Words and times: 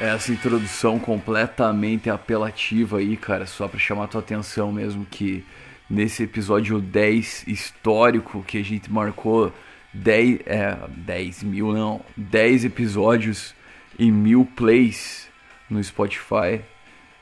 essa 0.00 0.32
introdução 0.32 0.98
completamente 0.98 2.08
apelativa 2.08 2.98
aí, 2.98 3.16
cara, 3.16 3.44
só 3.44 3.68
para 3.68 3.78
chamar 3.78 4.08
tua 4.08 4.20
atenção 4.20 4.72
mesmo 4.72 5.04
que 5.04 5.44
nesse 5.88 6.22
episódio 6.22 6.80
10 6.80 7.46
histórico 7.46 8.42
que 8.42 8.56
a 8.58 8.64
gente 8.64 8.90
marcou 8.90 9.52
10, 9.92 10.40
é, 10.46 10.76
10 10.88 11.42
mil 11.42 11.72
não, 11.72 12.00
10 12.16 12.64
episódios 12.64 13.54
e 13.98 14.10
mil 14.10 14.48
plays 14.56 15.28
no 15.68 15.82
Spotify. 15.82 16.62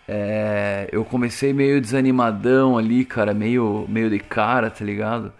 É, 0.06 0.88
eu 0.92 1.04
comecei 1.04 1.52
meio 1.52 1.80
desanimadão 1.80 2.78
ali, 2.78 3.04
cara, 3.04 3.34
meio, 3.34 3.86
meio 3.88 4.08
de 4.08 4.18
cara, 4.20 4.70
tá 4.70 4.84
ligado? 4.84 5.32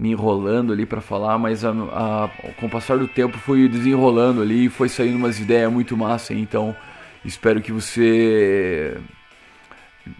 Me 0.00 0.12
enrolando 0.12 0.72
ali 0.72 0.86
para 0.86 1.02
falar, 1.02 1.36
mas 1.36 1.62
a, 1.62 1.70
a, 1.70 2.30
com 2.58 2.66
o 2.66 2.70
passar 2.70 2.96
do 2.96 3.06
tempo 3.06 3.36
fui 3.36 3.68
desenrolando 3.68 4.40
ali 4.40 4.64
e 4.64 4.70
foi 4.70 4.88
saindo 4.88 5.18
umas 5.18 5.38
ideias 5.38 5.70
muito 5.70 5.94
massa, 5.94 6.32
então 6.32 6.74
espero 7.22 7.60
que 7.60 7.70
você 7.70 8.96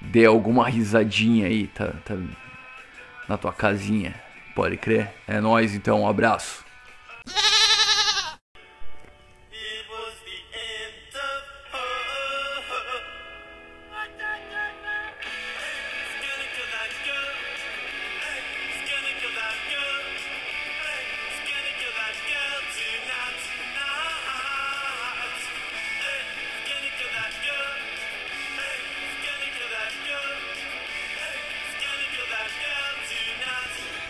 dê 0.03 0.27
alguma 0.27 0.69
risadinha 0.69 1.47
aí, 1.47 1.67
tá, 1.69 1.95
tá 2.05 2.15
na 3.27 3.39
tua 3.39 3.55
casinha, 3.55 4.15
pode 4.55 4.77
crer? 4.77 5.11
É 5.27 5.41
nós 5.41 5.75
então, 5.75 6.03
um 6.03 6.09
abraço. 6.09 6.70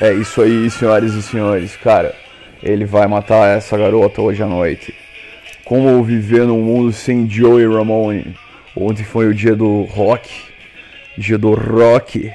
É 0.03 0.15
isso 0.15 0.41
aí, 0.41 0.70
senhoras 0.70 1.12
e 1.12 1.23
senhores. 1.23 1.77
Cara, 1.77 2.15
ele 2.62 2.87
vai 2.87 3.06
matar 3.06 3.55
essa 3.55 3.77
garota 3.77 4.23
hoje 4.23 4.42
à 4.42 4.47
noite. 4.47 4.95
Como 5.62 6.03
viver 6.03 6.47
num 6.47 6.62
mundo 6.62 6.91
sem 6.91 7.29
Joey 7.29 7.67
Ramone? 7.67 8.34
Ontem 8.75 9.05
foi 9.05 9.29
o 9.29 9.34
dia 9.34 9.55
do 9.55 9.83
rock, 9.83 10.31
dia 11.19 11.37
do 11.37 11.53
rock. 11.53 12.33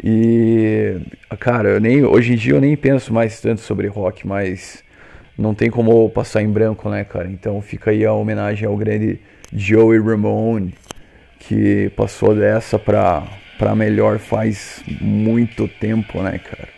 E, 0.00 0.96
cara, 1.40 1.70
eu 1.70 1.80
nem, 1.80 2.04
hoje 2.04 2.34
em 2.34 2.36
dia 2.36 2.54
eu 2.54 2.60
nem 2.60 2.76
penso 2.76 3.12
mais 3.12 3.40
tanto 3.40 3.62
sobre 3.62 3.88
rock, 3.88 4.24
mas 4.24 4.84
não 5.36 5.56
tem 5.56 5.68
como 5.68 6.08
passar 6.10 6.40
em 6.40 6.48
branco, 6.48 6.88
né, 6.88 7.02
cara? 7.02 7.28
Então 7.28 7.60
fica 7.60 7.90
aí 7.90 8.06
a 8.06 8.12
homenagem 8.12 8.68
ao 8.68 8.76
grande 8.76 9.18
Joey 9.52 9.98
Ramone, 9.98 10.72
que 11.40 11.90
passou 11.96 12.32
dessa 12.32 12.78
pra, 12.78 13.24
pra 13.58 13.74
melhor 13.74 14.20
faz 14.20 14.84
muito 15.00 15.66
tempo, 15.66 16.22
né, 16.22 16.38
cara? 16.38 16.75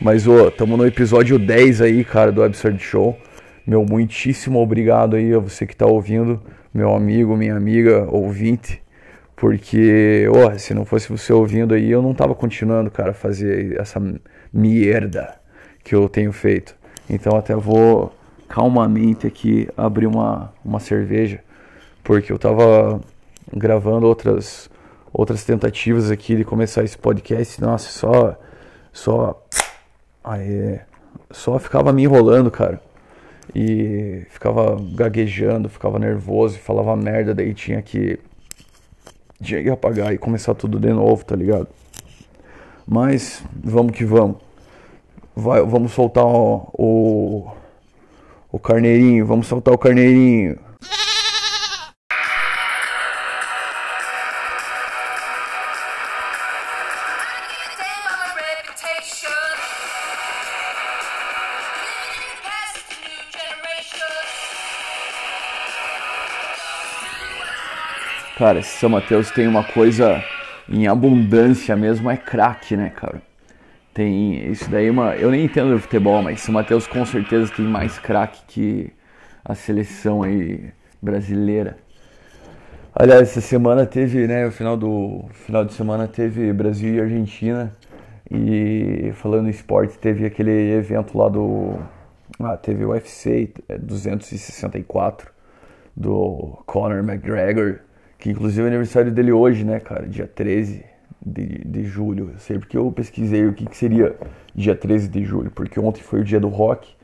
Mas, 0.00 0.26
ô, 0.26 0.48
estamos 0.48 0.78
no 0.78 0.86
episódio 0.86 1.38
10 1.38 1.82
aí, 1.82 2.02
cara, 2.02 2.32
do 2.32 2.42
Absurd 2.42 2.82
Show. 2.82 3.18
Meu 3.66 3.84
muitíssimo 3.84 4.58
obrigado 4.58 5.14
aí 5.14 5.34
a 5.34 5.38
você 5.38 5.66
que 5.66 5.74
está 5.74 5.84
ouvindo, 5.84 6.40
meu 6.72 6.94
amigo, 6.94 7.36
minha 7.36 7.54
amiga, 7.54 8.06
ouvinte. 8.08 8.82
Porque, 9.36 10.26
ó, 10.34 10.56
se 10.56 10.72
não 10.72 10.86
fosse 10.86 11.10
você 11.10 11.34
ouvindo 11.34 11.74
aí, 11.74 11.90
eu 11.90 12.00
não 12.00 12.14
tava 12.14 12.34
continuando, 12.34 12.90
cara, 12.90 13.12
fazer 13.12 13.78
essa 13.78 14.00
merda 14.50 15.38
que 15.84 15.94
eu 15.94 16.08
tenho 16.08 16.32
feito. 16.32 16.74
Então 17.08 17.36
até 17.36 17.54
vou 17.54 18.10
calmamente 18.48 19.26
aqui 19.26 19.68
abrir 19.76 20.06
uma, 20.06 20.50
uma 20.64 20.80
cerveja, 20.80 21.40
porque 22.02 22.32
eu 22.32 22.38
tava 22.38 23.02
gravando 23.52 24.06
outras 24.06 24.70
outras 25.12 25.44
tentativas 25.44 26.10
aqui 26.10 26.36
de 26.36 26.44
começar 26.44 26.84
esse 26.84 26.96
podcast. 26.96 27.60
Nossa, 27.60 27.90
só 27.90 28.38
só 28.92 29.46
Aí 30.22 30.80
só 31.30 31.58
ficava 31.58 31.92
me 31.92 32.02
enrolando, 32.02 32.50
cara. 32.50 32.80
E 33.54 34.26
ficava 34.30 34.76
gaguejando, 34.94 35.68
ficava 35.68 35.98
nervoso, 35.98 36.58
falava 36.58 36.94
merda, 36.96 37.34
daí 37.34 37.54
tinha 37.54 37.82
que. 37.82 38.18
Tinha 39.42 39.62
que 39.62 39.70
apagar 39.70 40.12
e 40.12 40.18
começar 40.18 40.54
tudo 40.54 40.78
de 40.78 40.92
novo, 40.92 41.24
tá 41.24 41.34
ligado? 41.34 41.66
Mas 42.86 43.42
vamos 43.54 43.92
que 43.92 44.04
vamos. 44.04 44.36
Vai, 45.34 45.62
vamos 45.62 45.92
soltar 45.92 46.26
o, 46.26 46.68
o, 46.74 47.50
o 48.52 48.58
carneirinho, 48.58 49.24
vamos 49.24 49.46
soltar 49.46 49.72
o 49.72 49.78
carneirinho. 49.78 50.58
Cara, 68.40 68.62
São 68.62 68.88
Mateus 68.88 69.30
tem 69.30 69.46
uma 69.46 69.62
coisa 69.62 70.24
em 70.66 70.86
abundância 70.86 71.76
mesmo, 71.76 72.10
é 72.10 72.16
craque, 72.16 72.74
né, 72.74 72.88
cara? 72.88 73.20
Tem 73.92 74.50
isso 74.50 74.70
daí, 74.70 74.88
uma, 74.88 75.14
eu 75.14 75.30
nem 75.30 75.44
entendo 75.44 75.76
de 75.76 75.82
futebol, 75.82 76.22
mas 76.22 76.40
São 76.40 76.54
Mateus 76.54 76.86
com 76.86 77.04
certeza 77.04 77.52
tem 77.54 77.66
mais 77.66 77.98
craque 77.98 78.40
que 78.48 78.92
a 79.44 79.54
seleção 79.54 80.22
aí 80.22 80.72
brasileira. 81.02 81.76
Aliás, 82.94 83.28
essa 83.28 83.42
semana 83.42 83.84
teve, 83.84 84.26
né, 84.26 84.46
o 84.46 84.50
final 84.50 84.74
do 84.74 85.26
final 85.34 85.62
de 85.62 85.74
semana 85.74 86.08
teve 86.08 86.50
Brasil 86.50 86.94
e 86.94 86.98
Argentina. 86.98 87.76
E 88.30 89.12
falando 89.16 89.48
em 89.48 89.50
esporte, 89.50 89.98
teve 89.98 90.24
aquele 90.24 90.72
evento 90.72 91.18
lá 91.18 91.28
do 91.28 91.78
ah, 92.40 92.56
teve 92.56 92.86
o 92.86 92.92
UFC 92.92 93.52
264 93.78 95.30
do 95.94 96.62
Conor 96.64 97.00
McGregor 97.00 97.80
que 98.20 98.30
inclusive 98.30 98.62
é 98.62 98.66
aniversário 98.66 99.10
dele 99.10 99.32
hoje, 99.32 99.64
né, 99.64 99.80
cara? 99.80 100.06
Dia 100.06 100.26
13 100.26 100.84
de, 101.24 101.64
de 101.64 101.84
julho. 101.84 102.30
Eu 102.34 102.38
sei 102.38 102.58
porque 102.58 102.76
eu 102.76 102.92
pesquisei 102.92 103.46
o 103.46 103.54
que, 103.54 103.66
que 103.66 103.76
seria 103.76 104.14
dia 104.54 104.76
13 104.76 105.08
de 105.08 105.24
julho, 105.24 105.50
porque 105.50 105.80
ontem 105.80 106.02
foi 106.02 106.20
o 106.20 106.24
dia 106.24 106.38
do 106.38 106.48
rock. 106.48 106.94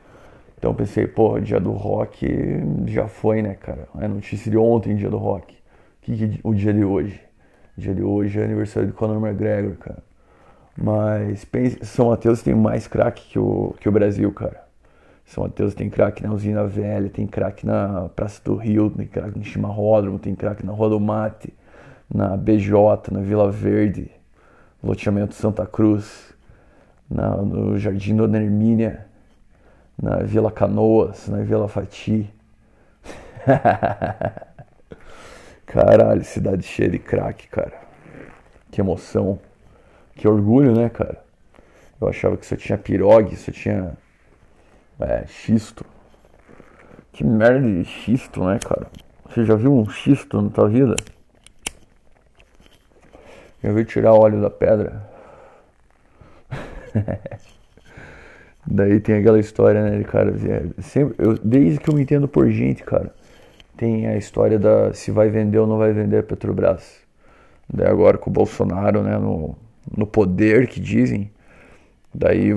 Então 0.59 0.71
eu 0.71 0.75
pensei, 0.75 1.07
pô, 1.07 1.41
dia 1.41 1.59
do 1.59 1.73
rock 1.73 2.27
já 2.87 3.09
foi, 3.09 3.43
né, 3.43 3.55
cara? 3.55 3.89
A 3.95 4.07
notícia 4.07 4.51
de 4.51 4.57
ontem, 4.59 4.95
dia 4.95 5.11
do 5.11 5.19
rock. 5.19 5.55
O 5.55 5.57
que, 6.03 6.17
que 6.17 6.25
é 6.25 6.41
o 6.43 6.55
dia 6.55 6.73
de 6.73 6.85
hoje? 6.85 7.21
O 7.77 7.81
dia 7.81 7.95
de 7.95 8.03
hoje 8.03 8.39
é 8.39 8.45
aniversário 8.45 8.89
do 8.89 8.95
Conor 8.95 9.23
McGregor, 9.25 9.77
cara. 9.77 10.03
Mas 10.77 11.45
pense, 11.45 11.85
São 11.85 12.11
Mateus 12.11 12.43
tem 12.43 12.55
mais 12.55 12.87
craque 12.87 13.31
que 13.31 13.39
o, 13.39 13.75
que 13.81 13.89
o 13.89 13.93
Brasil, 13.93 14.31
cara. 14.33 14.66
São 15.27 15.43
Mateus 15.43 15.75
tem 15.75 15.91
craque 15.91 16.23
na 16.23 16.33
Usina 16.33 16.65
Velha, 16.67 17.11
tem 17.11 17.27
craque 17.27 17.67
na 17.67 18.09
Praça 18.15 18.41
do 18.45 18.55
Rio, 18.55 18.89
tem 18.91 19.07
craque 19.07 19.37
no 19.37 19.45
Chimarródromo, 19.45 20.21
tem 20.21 20.37
craque 20.37 20.65
na 20.65 20.73
Rodomate, 20.73 21.53
na 22.13 22.37
BJ, 22.37 23.11
na 23.11 23.21
Vila 23.21 23.51
Verde, 23.51 24.09
loteamento 24.83 25.35
Santa 25.35 25.67
Cruz, 25.67 26.33
na, 27.11 27.37
no 27.37 27.77
Jardim 27.77 28.15
Dona 28.15 28.39
Hermínia, 28.39 29.07
na 30.01 30.19
Vila 30.19 30.51
Canoas, 30.51 31.29
na 31.29 31.43
Vila 31.43 31.67
Fati. 31.67 32.33
Caralho, 35.67 36.25
cidade 36.25 36.63
cheia 36.63 36.89
de 36.89 37.01
craque, 37.01 37.49
cara. 37.49 37.75
Que 38.71 38.81
emoção. 38.81 39.41
Que 40.15 40.29
orgulho, 40.29 40.73
né, 40.73 40.89
cara? 40.89 41.21
Eu 42.01 42.09
achava 42.09 42.37
que 42.37 42.47
só 42.47 42.55
tinha 42.55 42.79
pirogue, 42.79 43.35
só 43.37 43.51
tinha 43.51 43.97
é, 45.01 45.27
xisto. 45.27 45.85
Que 47.13 47.25
merda 47.25 47.67
de 47.67 47.85
xisto, 47.85 48.45
né, 48.45 48.59
cara? 48.59 48.87
Você 49.29 49.45
já 49.45 49.55
viu 49.55 49.73
um 49.73 49.89
xisto 49.89 50.41
na 50.41 50.51
tua 50.51 50.69
vida? 50.69 50.97
Já 53.63 53.73
viu 53.73 53.85
tirar 53.85 54.13
óleo 54.13 54.41
da 54.41 54.51
pedra? 54.51 55.03
Daí 58.67 58.99
tem 59.01 59.17
aquela 59.17 59.39
história, 59.39 59.83
né, 59.83 60.03
cara, 60.05 60.31
é, 60.31 60.83
sempre, 60.83 61.15
eu, 61.19 61.39
desde 61.39 61.79
que 61.79 61.89
eu 61.89 61.95
me 61.95 62.03
entendo 62.03 62.27
por 62.27 62.51
gente, 62.51 62.83
cara, 62.83 63.15
tem 63.77 64.09
a 64.09 64.17
história 64.17 64.59
da 64.59 64.93
se 64.93 65.11
vai 65.11 65.29
vender 65.29 65.59
ou 65.59 65.67
não 65.67 65.79
vai 65.79 65.93
vender 65.93 66.19
a 66.19 66.23
Petrobras. 66.23 67.01
Daí 67.73 67.87
agora 67.87 68.19
com 68.19 68.29
o 68.29 68.33
Bolsonaro, 68.33 69.03
né, 69.03 69.17
no, 69.19 69.57
no 69.97 70.07
poder 70.07 70.67
que 70.67 70.81
dizem, 70.81 71.31
Daí 72.19 72.51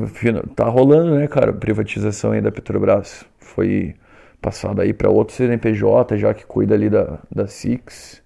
tá 0.56 0.66
rolando, 0.70 1.16
né, 1.16 1.28
cara, 1.28 1.52
privatização 1.52 2.32
aí 2.32 2.40
da 2.40 2.50
Petrobras. 2.50 3.26
Foi 3.40 3.94
passado 4.42 4.82
aí 4.82 4.94
para 4.94 5.10
outro 5.10 5.36
CNPJ, 5.36 6.18
já 6.18 6.34
que 6.34 6.46
cuida 6.46 6.76
ali 6.76 6.90
da, 6.90 7.20
da 7.30 7.46
Six, 7.46 8.24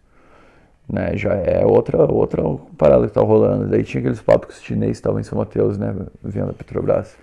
né, 0.87 1.17
já 1.17 1.33
é 1.33 1.65
outra 1.65 2.05
outra 2.11 2.43
parada 2.77 3.07
que 3.07 3.13
tá 3.13 3.21
rolando. 3.21 3.67
Daí 3.67 3.83
tinha 3.83 3.99
aqueles 3.99 4.21
papos 4.21 4.49
que 4.49 4.61
os 4.61 4.63
chineses 4.63 4.97
estavam 4.97 5.19
em 5.19 5.23
São 5.23 5.39
Mateus, 5.39 5.77
né, 5.77 5.95
vendo 6.23 6.51
a 6.51 6.53
Petrobras. 6.53 7.17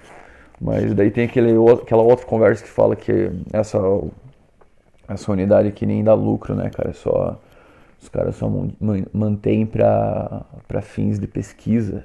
Mas 0.60 0.92
daí 0.92 1.10
tem 1.10 1.24
aquele, 1.24 1.52
aquela 1.72 2.02
outra 2.02 2.26
conversa 2.26 2.64
que 2.64 2.70
fala 2.70 2.96
que 2.96 3.30
essa 3.52 3.78
essa 5.08 5.32
unidade 5.32 5.68
aqui 5.68 5.86
nem 5.86 6.04
dá 6.04 6.14
lucro, 6.14 6.54
né, 6.54 6.70
cara? 6.70 6.90
É 6.90 6.92
só 6.92 7.40
os 8.00 8.08
caras 8.08 8.36
só 8.36 8.50
mantêm 9.12 9.66
para 9.66 10.44
fins 10.82 11.18
de 11.18 11.26
pesquisa. 11.26 12.04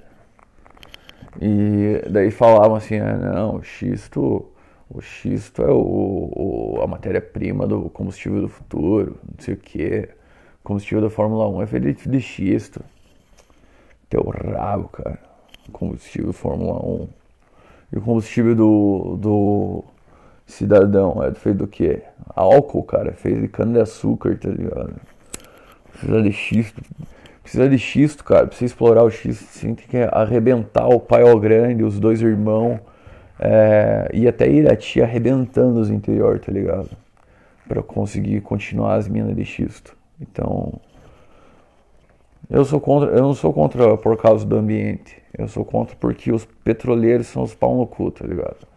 E 1.42 2.02
daí 2.10 2.32
falavam 2.32 2.76
assim, 2.76 2.98
ah, 2.98 3.16
não, 3.16 3.56
o 3.58 3.64
xisto, 3.64 4.46
o 4.90 5.02
xisto 5.02 5.62
é 5.62 5.72
o, 5.72 6.32
o 6.78 6.82
a 6.82 6.88
matéria-prima 6.88 7.68
do 7.68 7.90
combustível 7.90 8.42
do 8.42 8.50
futuro, 8.50 9.18
não 9.24 9.44
sei 9.44 9.54
o 9.56 9.58
que. 9.58 10.10
Combustível 10.64 11.02
da 11.02 11.10
Fórmula 11.10 11.48
1 11.48 11.62
é 11.62 11.68
feito 11.68 12.10
de 12.10 12.22
xisto. 12.22 12.82
Teu 14.10 14.24
rabo, 14.24 14.88
cara. 14.90 15.20
Combustível 15.72 16.34
Fórmula 16.34 16.84
1. 16.84 17.08
E 17.94 17.98
o 17.98 18.02
combustível 18.02 18.56
do, 18.56 19.18
do 19.18 19.84
cidadão 20.46 21.24
é 21.24 21.34
feito 21.34 21.58
do 21.60 21.68
quê? 21.68 22.02
Álcool, 22.36 22.84
cara. 22.84 23.10
É 23.10 23.14
feito 23.14 23.42
de 23.42 23.48
cana-de-açúcar, 23.48 24.38
tá 24.40 24.50
ligado? 24.50 24.96
Precisa 25.92 26.22
de 26.22 26.31
xisto. 26.31 26.81
Precisa 27.45 27.69
de 27.69 27.77
xisto, 27.77 28.24
cara. 28.24 28.47
Precisa 28.47 28.65
explorar 28.65 29.03
o 29.03 29.12
xisto. 29.12 29.44
Você 29.44 29.68
tem 29.68 29.75
que 29.75 29.97
arrebentar 30.12 30.88
o 30.88 31.00
pai 31.00 31.21
ao 31.21 31.39
grande, 31.39 31.83
os 31.83 32.00
dois 32.00 32.19
irmãos. 32.19 32.80
É, 33.39 34.09
e 34.12 34.27
até 34.27 34.50
Irati 34.50 35.00
arrebentando 35.00 35.80
os 35.80 35.92
interior, 35.92 36.39
tá 36.39 36.51
ligado? 36.51 36.89
Pra 37.68 37.83
conseguir 37.83 38.42
continuar 38.42 38.95
as 38.95 39.07
minas 39.07 39.36
de 39.36 39.45
xisto. 39.45 39.95
Então. 40.19 40.74
Eu 42.50 42.65
sou 42.65 42.80
contra, 42.80 43.12
eu 43.12 43.21
não 43.21 43.36
sou 43.36 43.53
contra 43.53 43.95
por 43.95 44.18
causa 44.18 44.44
do 44.44 44.57
ambiente. 44.57 45.21
Eu 45.38 45.47
sou 45.47 45.63
contra 45.63 45.95
porque 46.00 46.31
os 46.31 46.45
petroleiros 46.63 47.27
são 47.27 47.44
os 47.44 47.53
pau 47.53 47.77
no 47.77 47.86
cu, 47.86 48.09
tá 48.09 48.25
ligado? 48.25 48.68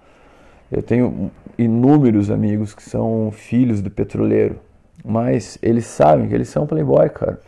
Eu 0.71 0.83
tenho 0.83 1.31
inúmeros 1.57 2.31
amigos 2.31 2.75
que 2.75 2.83
são 2.83 3.31
filhos 3.33 3.81
de 3.83 3.89
petroleiro, 3.89 4.61
mas 5.03 5.59
eles 5.63 5.87
sabem 5.87 6.29
que 6.29 6.35
eles 6.35 6.51
são 6.51 6.67
playboy, 6.67 7.09
cara. 7.09 7.41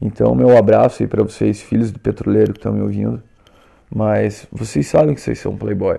Então, 0.00 0.34
meu 0.34 0.56
abraço 0.56 1.02
aí 1.02 1.08
para 1.08 1.22
vocês, 1.22 1.60
filhos 1.60 1.90
de 1.92 1.98
petroleiro 1.98 2.52
que 2.52 2.58
estão 2.58 2.72
me 2.72 2.82
ouvindo. 2.82 3.22
Mas 3.94 4.46
vocês 4.52 4.86
sabem 4.86 5.14
que 5.14 5.20
vocês 5.20 5.38
são 5.38 5.56
playboy. 5.56 5.98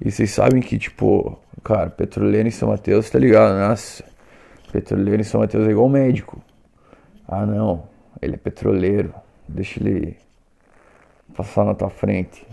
E 0.00 0.10
vocês 0.10 0.30
sabem 0.30 0.60
que, 0.60 0.78
tipo, 0.78 1.38
cara, 1.64 1.90
petroleiro 1.90 2.46
em 2.46 2.52
São 2.52 2.68
Mateus, 2.68 3.10
tá 3.10 3.18
ligado? 3.18 3.58
Nossa, 3.58 4.04
petroleiro 4.70 5.20
em 5.20 5.24
São 5.24 5.40
Mateus 5.40 5.66
é 5.66 5.70
igual 5.70 5.88
médico. 5.88 6.40
Ah, 7.26 7.44
não, 7.44 7.88
ele 8.22 8.34
é 8.34 8.38
petroleiro. 8.38 9.12
Deixa 9.48 9.80
ele 9.80 10.16
passar 11.34 11.64
na 11.64 11.74
tua 11.74 11.90
frente. 11.90 12.46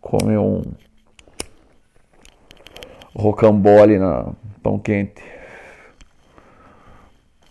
Comer 0.00 0.38
um 0.38 0.62
rocambole 3.14 3.98
na 3.98 4.32
pão 4.62 4.78
quente. 4.78 5.22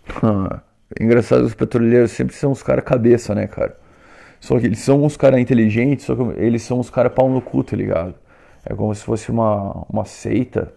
Engraçado, 0.99 1.43
os 1.43 1.53
petroleiros 1.53 2.11
sempre 2.11 2.35
são 2.35 2.51
os 2.51 2.61
caras 2.61 2.83
cabeça, 2.83 3.33
né, 3.33 3.47
cara? 3.47 3.77
Só 4.39 4.59
que 4.59 4.65
eles 4.65 4.79
são 4.79 5.03
uns 5.03 5.15
caras 5.15 5.39
inteligentes, 5.39 6.05
só 6.05 6.15
que 6.15 6.21
eles 6.41 6.63
são 6.63 6.79
uns 6.79 6.89
caras 6.89 7.13
pau 7.13 7.29
no 7.29 7.41
cu, 7.41 7.63
tá 7.63 7.75
ligado? 7.75 8.15
É 8.65 8.73
como 8.73 8.93
se 8.93 9.03
fosse 9.03 9.29
uma, 9.31 9.85
uma 9.89 10.05
seita 10.05 10.73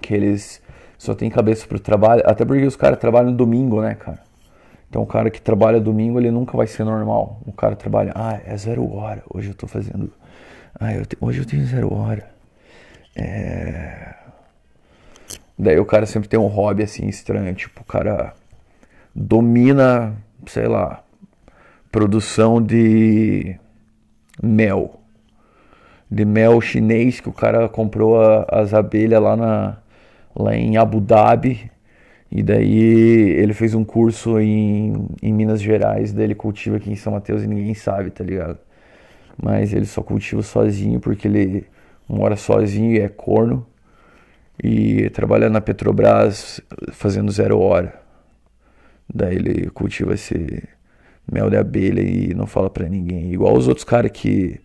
que 0.00 0.14
eles 0.14 0.62
só 0.98 1.14
tem 1.14 1.30
cabeça 1.30 1.66
pro 1.66 1.80
trabalho. 1.80 2.22
Até 2.24 2.44
porque 2.44 2.64
os 2.64 2.76
caras 2.76 2.98
trabalham 2.98 3.34
domingo, 3.34 3.80
né, 3.80 3.94
cara? 3.94 4.20
Então 4.88 5.02
o 5.02 5.06
cara 5.06 5.30
que 5.30 5.40
trabalha 5.40 5.80
domingo, 5.80 6.18
ele 6.18 6.30
nunca 6.30 6.56
vai 6.56 6.66
ser 6.66 6.84
normal. 6.84 7.40
O 7.46 7.52
cara 7.52 7.76
trabalha, 7.76 8.12
ah, 8.14 8.40
é 8.44 8.56
zero 8.56 8.90
hora. 8.94 9.22
Hoje 9.28 9.48
eu 9.48 9.54
tô 9.54 9.66
fazendo. 9.66 10.12
Ah, 10.78 10.94
eu 10.94 11.04
te... 11.04 11.16
hoje 11.20 11.40
eu 11.40 11.46
tenho 11.46 11.64
zero 11.66 11.92
hora. 11.92 12.28
É... 13.14 14.14
Daí 15.58 15.78
o 15.78 15.84
cara 15.86 16.06
sempre 16.06 16.28
tem 16.28 16.38
um 16.38 16.46
hobby 16.46 16.82
assim 16.82 17.06
estranho. 17.08 17.54
Tipo, 17.54 17.80
o 17.80 17.84
cara 17.84 18.34
domina, 19.16 20.14
sei 20.46 20.68
lá, 20.68 21.02
produção 21.90 22.60
de 22.62 23.56
mel. 24.42 25.00
De 26.10 26.24
mel 26.24 26.60
chinês 26.60 27.18
que 27.18 27.28
o 27.28 27.32
cara 27.32 27.68
comprou 27.68 28.20
a, 28.20 28.46
as 28.50 28.74
abelhas 28.74 29.22
lá, 29.22 29.34
na, 29.34 29.78
lá 30.34 30.54
em 30.54 30.76
Abu 30.76 31.00
Dhabi 31.00 31.70
e 32.30 32.42
daí 32.42 33.30
ele 33.38 33.54
fez 33.54 33.74
um 33.74 33.84
curso 33.84 34.38
em, 34.38 35.08
em 35.22 35.32
Minas 35.32 35.62
Gerais, 35.62 36.12
daí 36.12 36.24
ele 36.24 36.34
cultiva 36.34 36.76
aqui 36.76 36.90
em 36.90 36.96
São 36.96 37.12
Mateus 37.12 37.42
e 37.42 37.46
ninguém 37.46 37.72
sabe, 37.72 38.10
tá 38.10 38.22
ligado? 38.22 38.58
Mas 39.40 39.72
ele 39.72 39.86
só 39.86 40.02
cultiva 40.02 40.42
sozinho 40.42 41.00
porque 41.00 41.28
ele 41.28 41.66
mora 42.08 42.36
sozinho 42.36 42.92
e 42.92 43.00
é 43.00 43.08
corno. 43.08 43.66
E 44.62 45.10
trabalha 45.10 45.50
na 45.50 45.60
Petrobras 45.60 46.60
fazendo 46.92 47.30
zero 47.30 47.58
hora. 47.58 48.05
Daí 49.12 49.36
ele 49.36 49.70
cultiva 49.70 50.14
esse 50.14 50.62
mel 51.30 51.50
de 51.50 51.56
abelha 51.56 52.00
e 52.00 52.34
não 52.34 52.46
fala 52.46 52.70
pra 52.70 52.88
ninguém. 52.88 53.32
Igual 53.32 53.56
os 53.56 53.68
outros 53.68 53.84
caras 53.84 54.10
que 54.12 54.60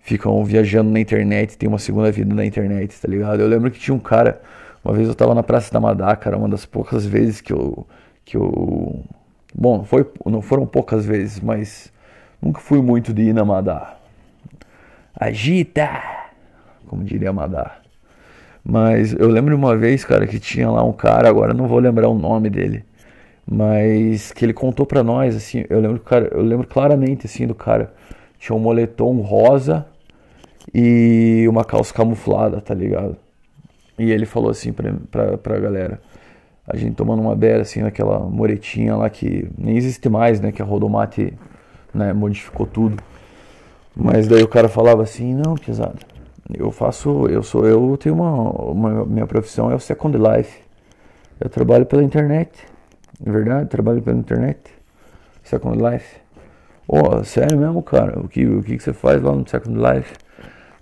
ficam 0.00 0.44
viajando 0.44 0.90
na 0.90 1.00
internet, 1.00 1.56
tem 1.56 1.68
uma 1.68 1.78
segunda 1.78 2.10
vida 2.12 2.34
na 2.34 2.44
internet, 2.44 3.00
tá 3.00 3.08
ligado? 3.08 3.40
Eu 3.40 3.48
lembro 3.48 3.70
que 3.70 3.78
tinha 3.78 3.94
um 3.94 3.98
cara 3.98 4.40
uma 4.84 4.92
vez 4.92 5.08
eu 5.08 5.14
tava 5.14 5.34
na 5.34 5.42
Praça 5.42 5.72
da 5.72 5.80
Madá, 5.80 6.14
cara, 6.14 6.36
uma 6.36 6.48
das 6.48 6.66
poucas 6.66 7.06
vezes 7.06 7.40
que 7.40 7.52
eu. 7.52 7.86
Que 8.22 8.36
eu 8.36 9.02
bom, 9.54 9.82
foi, 9.84 10.06
não 10.26 10.42
foram 10.42 10.66
poucas 10.66 11.06
vezes, 11.06 11.40
mas 11.40 11.90
nunca 12.40 12.60
fui 12.60 12.82
muito 12.82 13.12
de 13.12 13.22
ir 13.22 13.32
na 13.32 13.44
Madá. 13.44 13.96
Agita! 15.18 15.88
Como 16.86 17.02
diria 17.02 17.32
Madá. 17.32 17.78
Mas 18.62 19.14
eu 19.14 19.28
lembro 19.28 19.56
uma 19.56 19.76
vez, 19.76 20.04
cara, 20.04 20.26
que 20.26 20.38
tinha 20.38 20.70
lá 20.70 20.82
um 20.84 20.92
cara, 20.92 21.28
agora 21.28 21.54
não 21.54 21.66
vou 21.66 21.78
lembrar 21.78 22.08
o 22.08 22.18
nome 22.18 22.50
dele, 22.50 22.84
mas 23.46 24.32
que 24.32 24.44
ele 24.44 24.52
contou 24.52 24.86
pra 24.86 25.02
nós, 25.02 25.36
assim, 25.36 25.64
eu 25.68 25.80
lembro, 25.80 26.00
cara, 26.00 26.28
eu 26.32 26.42
lembro 26.42 26.66
claramente, 26.66 27.26
assim, 27.26 27.46
do 27.46 27.54
cara. 27.54 27.92
Tinha 28.38 28.56
um 28.56 28.60
moletom 28.60 29.20
rosa 29.20 29.86
e 30.72 31.46
uma 31.48 31.64
calça 31.64 31.92
camuflada, 31.92 32.60
tá 32.60 32.74
ligado? 32.74 33.16
E 33.98 34.10
ele 34.10 34.26
falou 34.26 34.50
assim 34.50 34.72
pra 34.72 35.58
galera. 35.58 36.00
A 36.66 36.76
gente 36.76 36.94
tomando 36.94 37.20
uma 37.20 37.36
beira 37.36 37.62
assim 37.62 37.82
naquela 37.82 38.18
moretinha 38.18 38.96
lá 38.96 39.08
que 39.10 39.48
nem 39.56 39.76
existe 39.76 40.08
mais, 40.08 40.40
né? 40.40 40.50
Que 40.50 40.62
a 40.62 40.64
Rodomate 40.64 41.32
né, 41.92 42.12
modificou 42.12 42.66
tudo. 42.66 43.02
Mas 43.94 44.26
daí 44.26 44.42
o 44.42 44.48
cara 44.48 44.68
falava 44.68 45.02
assim, 45.02 45.34
não, 45.34 45.54
pesado. 45.54 45.98
Eu 46.52 46.70
faço, 46.70 47.26
eu 47.28 47.42
sou, 47.42 47.66
eu 47.66 47.96
tenho 47.96 48.14
uma, 48.14 48.32
uma 48.32 49.04
minha 49.04 49.26
profissão 49.26 49.70
é 49.70 49.74
o 49.74 49.80
Second 49.80 50.18
Life. 50.18 50.58
Eu 51.40 51.48
trabalho 51.48 51.86
pela 51.86 52.02
internet. 52.02 52.50
É 53.24 53.30
verdade, 53.30 53.68
trabalho 53.68 54.02
pela 54.02 54.16
internet. 54.18 54.72
Second 55.42 55.78
Life. 55.82 56.20
Oh, 56.88 57.22
sério 57.24 57.58
mesmo, 57.58 57.82
cara? 57.82 58.18
O 58.18 58.28
que, 58.28 58.46
o 58.46 58.62
que 58.62 58.78
você 58.78 58.92
faz 58.92 59.22
lá 59.22 59.32
no 59.32 59.48
Second 59.48 59.78
Life? 59.78 60.14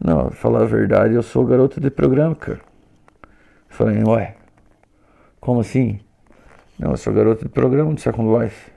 Não, 0.03 0.31
falar 0.31 0.63
a 0.63 0.67
verdade, 0.67 1.15
eu 1.15 1.23
sou 1.23 1.45
garoto 1.45 1.81
de 1.81 1.91
programa, 1.91 2.35
cara. 2.35 2.61
Falei, 3.69 4.03
ué, 4.05 4.35
como 5.41 5.61
assim? 5.61 6.01
Não, 6.79 6.91
eu 6.91 6.97
sou 6.97 7.13
garoto 7.13 7.45
de 7.45 7.49
programa 7.49 7.93
do 7.95 8.01
Second 8.01 8.39
Life. 8.39 8.71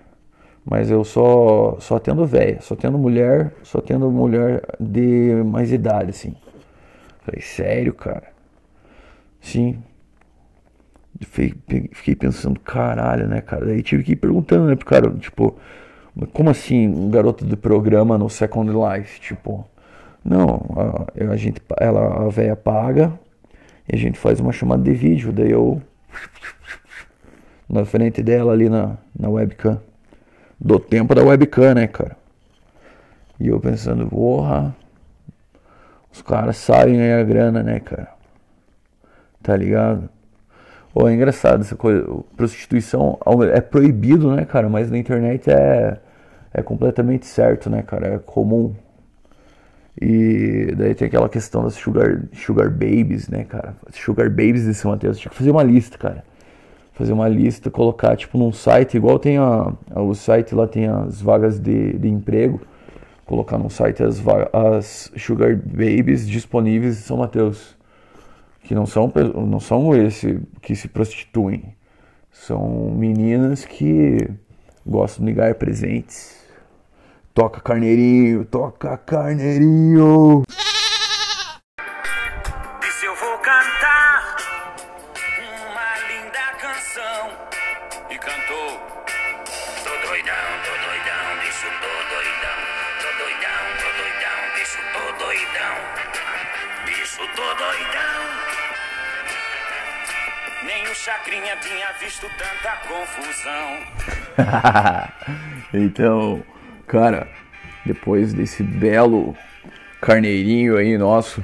Mas 0.63 0.89
eu 0.89 1.03
só, 1.03 1.77
só 1.79 1.99
tendo 1.99 2.25
velha, 2.25 2.59
só 2.61 2.75
tendo 2.75 2.97
mulher, 2.97 3.53
só 3.63 3.79
tendo 3.81 4.09
mulher 4.09 4.63
de 4.79 5.43
mais 5.45 5.71
idade, 5.71 6.09
assim. 6.09 6.35
Falei, 7.21 7.41
sério, 7.41 7.93
cara? 7.93 8.31
Sim. 9.41 9.83
Fiquei 11.21 12.15
pensando, 12.15 12.59
caralho, 12.59 13.27
né, 13.27 13.41
cara? 13.41 13.65
Daí 13.65 13.81
tive 13.81 14.03
que 14.03 14.11
ir 14.13 14.17
perguntando, 14.17 14.67
né, 14.67 14.75
pro 14.75 14.85
cara, 14.85 15.09
tipo, 15.11 15.57
como 16.33 16.49
assim 16.49 16.87
um 16.87 17.09
garoto 17.09 17.45
de 17.45 17.55
programa 17.55 18.17
no 18.17 18.29
Second 18.29 18.71
Life? 18.71 19.19
Tipo, 19.21 19.65
não, 20.23 20.65
a, 20.75 21.31
a 21.31 21.35
gente, 21.37 21.61
ela, 21.79 22.25
a 22.25 22.29
velha 22.29 22.55
paga, 22.55 23.13
e 23.87 23.95
a 23.95 23.97
gente 23.97 24.17
faz 24.17 24.39
uma 24.39 24.51
chamada 24.51 24.83
de 24.83 24.91
vídeo, 24.91 25.31
daí 25.31 25.51
eu 25.51 25.81
na 27.69 27.85
frente 27.85 28.21
dela 28.21 28.51
ali 28.51 28.69
na, 28.69 28.97
na 29.17 29.29
webcam. 29.29 29.79
Do 30.59 30.79
tempo 30.79 31.13
da 31.13 31.23
webcam, 31.23 31.73
né, 31.73 31.87
cara? 31.87 32.17
E 33.39 33.47
eu 33.47 33.59
pensando, 33.59 34.07
porra, 34.07 34.75
os 36.11 36.21
caras 36.21 36.57
sabem 36.57 36.95
ganhar 36.95 37.23
grana, 37.25 37.61
né, 37.61 37.79
cara? 37.79 38.09
Tá 39.43 39.55
ligado? 39.55 40.09
Ou 40.95 41.09
é 41.09 41.13
engraçado 41.13 41.59
essa 41.59 41.75
coisa, 41.75 42.07
prostituição 42.37 43.19
é 43.53 43.59
proibido, 43.59 44.33
né, 44.33 44.45
cara? 44.45 44.69
Mas 44.69 44.89
na 44.89 44.97
internet 44.97 45.51
é, 45.51 45.97
é 46.53 46.61
completamente 46.61 47.25
certo, 47.25 47.69
né, 47.69 47.83
cara? 47.83 48.15
É 48.15 48.17
comum. 48.17 48.73
E 50.01 50.73
daí 50.77 50.95
tem 50.95 51.09
aquela 51.09 51.27
questão 51.27 51.65
das 51.65 51.73
sugar, 51.73 52.21
sugar 52.33 52.69
babies, 52.69 53.27
né, 53.27 53.43
cara? 53.43 53.75
Sugar 53.91 54.29
babies 54.29 54.63
de 54.63 54.73
São 54.73 54.91
Mateus. 54.91 55.19
Tinha 55.19 55.29
que 55.29 55.35
fazer 55.35 55.51
uma 55.51 55.63
lista, 55.63 55.97
cara. 55.97 56.23
Fazer 56.93 57.11
uma 57.11 57.27
lista, 57.27 57.69
colocar 57.69 58.15
tipo 58.15 58.37
num 58.37 58.53
site, 58.53 58.95
igual 58.95 59.19
tem 59.19 59.37
a, 59.37 59.73
o 59.95 60.15
site 60.15 60.55
lá 60.55 60.65
tem 60.65 60.87
as 60.87 61.21
vagas 61.21 61.59
de, 61.59 61.91
de 61.97 62.07
emprego. 62.07 62.61
Colocar 63.25 63.57
num 63.57 63.69
site 63.69 64.01
as, 64.01 64.23
as 64.53 65.11
sugar 65.17 65.57
babies 65.57 66.25
disponíveis 66.25 66.97
em 66.99 67.01
São 67.01 67.17
Mateus. 67.17 67.75
Que 68.65 68.73
não 68.73 68.87
são, 68.87 69.11
não 69.47 69.59
são 69.59 69.95
esse 69.95 70.41
que 70.61 70.75
se 70.75 70.87
prostituem. 70.87 71.75
São 72.31 72.91
meninas 72.91 73.63
que 73.63 74.27
gostam 74.85 75.23
de 75.25 75.33
ganhar 75.33 75.53
presentes. 75.55 76.35
Toca 77.33 77.61
carneirinho, 77.61 78.43
toca 78.43 78.97
carneirinho. 78.97 80.43
Visto 102.25 102.29
tanta 102.37 102.75
confusão. 102.87 103.77
então, 105.73 106.43
cara, 106.87 107.27
depois 107.85 108.33
desse 108.33 108.63
belo 108.63 109.35
carneirinho 110.01 110.77
aí 110.77 110.97
nosso, 110.97 111.43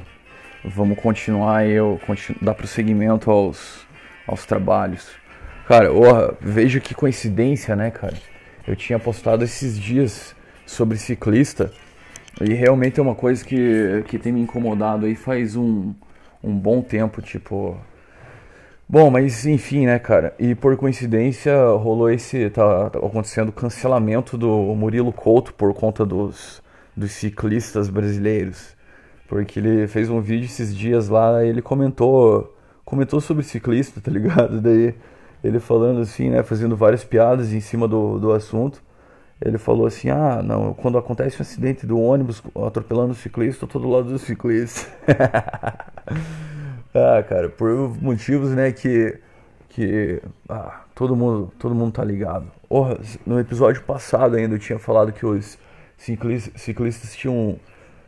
vamos 0.64 0.98
continuar 0.98 1.66
eu 1.66 2.00
continu, 2.06 2.38
dar 2.40 2.54
prosseguimento 2.54 3.30
aos, 3.30 3.86
aos 4.26 4.44
trabalhos. 4.44 5.08
Cara, 5.66 5.92
orra, 5.92 6.34
veja 6.40 6.80
que 6.80 6.94
coincidência, 6.94 7.76
né, 7.76 7.90
cara? 7.90 8.16
Eu 8.66 8.76
tinha 8.76 8.98
postado 8.98 9.44
esses 9.44 9.78
dias 9.78 10.34
sobre 10.66 10.98
ciclista 10.98 11.72
e 12.40 12.52
realmente 12.54 12.98
é 12.98 13.02
uma 13.02 13.14
coisa 13.14 13.44
que, 13.44 14.04
que 14.06 14.18
tem 14.18 14.32
me 14.32 14.40
incomodado 14.40 15.06
aí 15.06 15.14
faz 15.14 15.56
um, 15.56 15.94
um 16.42 16.56
bom 16.56 16.82
tempo, 16.82 17.22
tipo. 17.22 17.78
Bom, 18.92 19.10
mas 19.10 19.46
enfim, 19.46 19.86
né, 19.86 19.98
cara? 19.98 20.34
E 20.38 20.54
por 20.54 20.76
coincidência 20.76 21.56
rolou 21.78 22.10
esse. 22.10 22.50
Tá, 22.50 22.90
tá 22.90 22.98
acontecendo 22.98 23.48
o 23.48 23.52
cancelamento 23.52 24.36
do 24.36 24.46
Murilo 24.74 25.10
Couto 25.10 25.54
por 25.54 25.72
conta 25.72 26.04
dos, 26.04 26.62
dos 26.94 27.10
ciclistas 27.12 27.88
brasileiros. 27.88 28.76
Porque 29.26 29.58
ele 29.60 29.88
fez 29.88 30.10
um 30.10 30.20
vídeo 30.20 30.44
esses 30.44 30.76
dias 30.76 31.08
lá, 31.08 31.42
ele 31.42 31.62
comentou. 31.62 32.54
Comentou 32.84 33.18
sobre 33.18 33.42
ciclista, 33.44 33.98
tá 33.98 34.10
ligado? 34.10 34.60
Daí 34.60 34.94
ele 35.42 35.58
falando 35.58 36.00
assim, 36.02 36.28
né? 36.28 36.42
Fazendo 36.42 36.76
várias 36.76 37.02
piadas 37.02 37.50
em 37.54 37.60
cima 37.60 37.88
do, 37.88 38.18
do 38.18 38.30
assunto. 38.30 38.82
Ele 39.40 39.56
falou 39.56 39.86
assim: 39.86 40.10
Ah, 40.10 40.42
não, 40.44 40.74
quando 40.74 40.98
acontece 40.98 41.38
um 41.38 41.42
acidente 41.42 41.86
do 41.86 41.98
ônibus 41.98 42.42
atropelando 42.66 43.12
o 43.12 43.16
ciclista, 43.16 43.64
eu 43.64 43.68
tô 43.70 43.78
do 43.78 43.88
lado 43.88 44.10
do 44.10 44.18
ciclista. 44.18 44.86
ah, 46.94 47.22
cara, 47.22 47.48
por 47.48 47.70
motivos, 48.00 48.50
né, 48.50 48.72
que. 48.72 49.18
que 49.70 50.22
ah, 50.48 50.82
todo 50.94 51.16
mundo, 51.16 51.52
todo 51.58 51.74
mundo 51.74 51.92
tá 51.92 52.04
ligado. 52.04 52.46
Orra, 52.68 52.98
no 53.26 53.40
episódio 53.40 53.82
passado 53.82 54.36
ainda 54.36 54.54
eu 54.54 54.58
tinha 54.58 54.78
falado 54.78 55.12
que 55.12 55.24
os 55.26 55.58
ciclistas, 55.96 56.60
ciclistas 56.60 57.14
tinham 57.14 57.58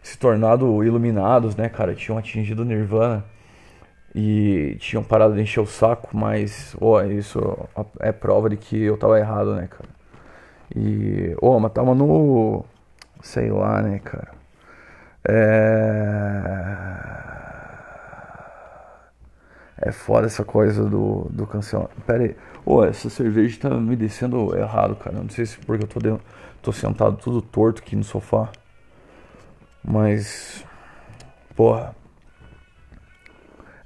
se 0.02 0.18
tornado 0.18 0.84
iluminados, 0.84 1.56
né, 1.56 1.68
cara? 1.68 1.94
Tinham 1.94 2.18
atingido 2.18 2.62
o 2.62 2.64
Nirvana 2.64 3.24
e 4.14 4.76
tinham 4.78 5.02
parado 5.02 5.34
de 5.34 5.40
encher 5.40 5.60
o 5.60 5.66
saco, 5.66 6.16
mas, 6.16 6.76
oh, 6.80 7.00
isso 7.00 7.40
é 8.00 8.12
prova 8.12 8.48
de 8.50 8.56
que 8.56 8.80
eu 8.82 8.96
tava 8.98 9.18
errado, 9.18 9.54
né, 9.54 9.68
cara? 9.68 9.88
E, 10.76 11.34
oh, 11.40 11.58
mas 11.58 11.72
tava 11.72 11.94
no. 11.94 12.64
Sei 13.22 13.50
lá, 13.50 13.82
né, 13.82 14.00
cara? 14.04 14.32
É. 15.26 17.04
É 19.84 19.92
foda 19.92 20.26
essa 20.26 20.42
coisa 20.42 20.82
do, 20.88 21.26
do 21.30 21.46
cancelamento. 21.46 22.00
Pera 22.06 22.24
aí. 22.24 22.34
Oh, 22.64 22.82
essa 22.82 23.10
cerveja 23.10 23.60
tá 23.60 23.68
me 23.68 23.94
descendo 23.94 24.56
errado, 24.56 24.96
cara. 24.96 25.18
Não 25.18 25.28
sei 25.28 25.44
se 25.44 25.58
porque 25.58 25.84
eu 25.84 25.88
tô, 25.88 26.00
dentro, 26.00 26.24
tô 26.62 26.72
sentado 26.72 27.18
tudo 27.18 27.42
torto 27.42 27.82
aqui 27.82 27.94
no 27.94 28.02
sofá. 28.02 28.50
Mas. 29.84 30.64
Porra. 31.54 31.94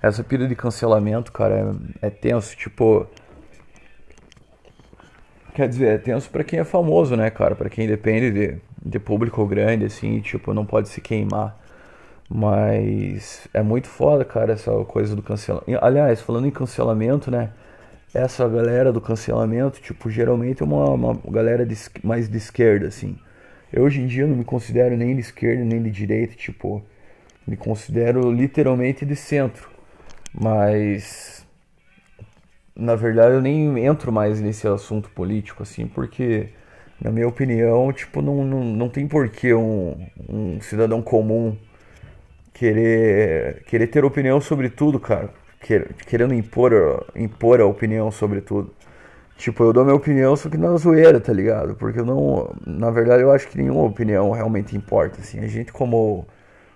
Essa 0.00 0.22
pira 0.22 0.46
de 0.46 0.54
cancelamento, 0.54 1.32
cara, 1.32 1.76
é, 2.00 2.06
é 2.06 2.10
tenso. 2.10 2.56
Tipo. 2.56 3.08
Quer 5.52 5.68
dizer, 5.68 5.94
é 5.94 5.98
tenso 5.98 6.30
pra 6.30 6.44
quem 6.44 6.60
é 6.60 6.64
famoso, 6.64 7.16
né, 7.16 7.28
cara? 7.28 7.56
Pra 7.56 7.68
quem 7.68 7.88
depende 7.88 8.30
de, 8.30 8.60
de 8.80 9.00
público 9.00 9.44
grande, 9.44 9.86
assim, 9.86 10.20
tipo, 10.20 10.54
não 10.54 10.64
pode 10.64 10.88
se 10.88 11.00
queimar. 11.00 11.58
Mas 12.28 13.48
é 13.54 13.62
muito 13.62 13.88
foda, 13.88 14.24
cara, 14.24 14.52
essa 14.52 14.72
coisa 14.84 15.16
do 15.16 15.22
cancelamento. 15.22 15.82
Aliás, 15.82 16.20
falando 16.20 16.46
em 16.46 16.50
cancelamento, 16.50 17.30
né? 17.30 17.50
Essa 18.12 18.48
galera 18.48 18.92
do 18.92 19.00
cancelamento, 19.00 19.80
tipo, 19.80 20.10
geralmente 20.10 20.62
é 20.62 20.64
uma, 20.64 20.90
uma 20.90 21.14
galera 21.30 21.64
de, 21.64 21.76
mais 22.02 22.28
de 22.28 22.36
esquerda, 22.36 22.88
assim. 22.88 23.18
Eu 23.72 23.84
hoje 23.84 24.00
em 24.00 24.06
dia 24.06 24.26
não 24.26 24.36
me 24.36 24.44
considero 24.44 24.96
nem 24.96 25.14
de 25.14 25.20
esquerda 25.20 25.64
nem 25.64 25.82
de 25.82 25.90
direita, 25.90 26.34
tipo, 26.34 26.82
me 27.46 27.56
considero 27.56 28.30
literalmente 28.30 29.04
de 29.06 29.16
centro. 29.16 29.70
Mas 30.32 31.46
na 32.76 32.94
verdade 32.94 33.34
eu 33.34 33.42
nem 33.42 33.84
entro 33.84 34.12
mais 34.12 34.40
nesse 34.40 34.68
assunto 34.68 35.10
político, 35.10 35.62
assim, 35.62 35.86
porque 35.86 36.50
na 37.00 37.10
minha 37.10 37.28
opinião, 37.28 37.92
tipo, 37.92 38.22
não, 38.22 38.44
não, 38.44 38.64
não 38.64 38.88
tem 38.88 39.06
porquê 39.08 39.54
um, 39.54 40.06
um 40.28 40.60
cidadão 40.60 41.02
comum 41.02 41.56
querer, 42.58 43.62
querer 43.66 43.86
ter 43.86 44.04
opinião 44.04 44.40
sobre 44.40 44.68
tudo, 44.68 44.98
cara. 44.98 45.30
Querendo 46.06 46.34
impor, 46.34 47.06
impor 47.14 47.60
a 47.60 47.66
opinião 47.66 48.10
sobre 48.10 48.40
tudo. 48.40 48.72
Tipo, 49.36 49.64
eu 49.64 49.72
dou 49.72 49.84
minha 49.84 49.96
opinião, 49.96 50.34
só 50.36 50.48
que 50.48 50.56
na 50.58 50.76
zoeira, 50.76 51.20
tá 51.20 51.32
ligado? 51.32 51.74
Porque 51.76 52.00
eu 52.00 52.04
não. 52.04 52.52
Na 52.66 52.90
verdade, 52.90 53.22
eu 53.22 53.30
acho 53.30 53.48
que 53.48 53.56
nenhuma 53.58 53.84
opinião 53.84 54.30
realmente 54.32 54.76
importa, 54.76 55.20
assim. 55.20 55.38
A 55.40 55.46
gente, 55.46 55.72
como, 55.72 56.26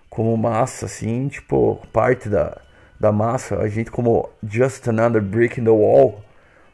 como 0.09 0.37
massa, 0.37 0.87
assim, 0.87 1.29
tipo, 1.29 1.81
parte 1.93 2.29
da, 2.29 2.57
da 3.01 3.11
massa, 3.11 3.59
a 3.59 3.69
gente, 3.69 3.91
como 3.91 4.29
just 4.49 4.87
another 4.89 5.21
brick 5.21 5.61
in 5.61 5.65
the 5.65 5.71
wall, 5.71 6.23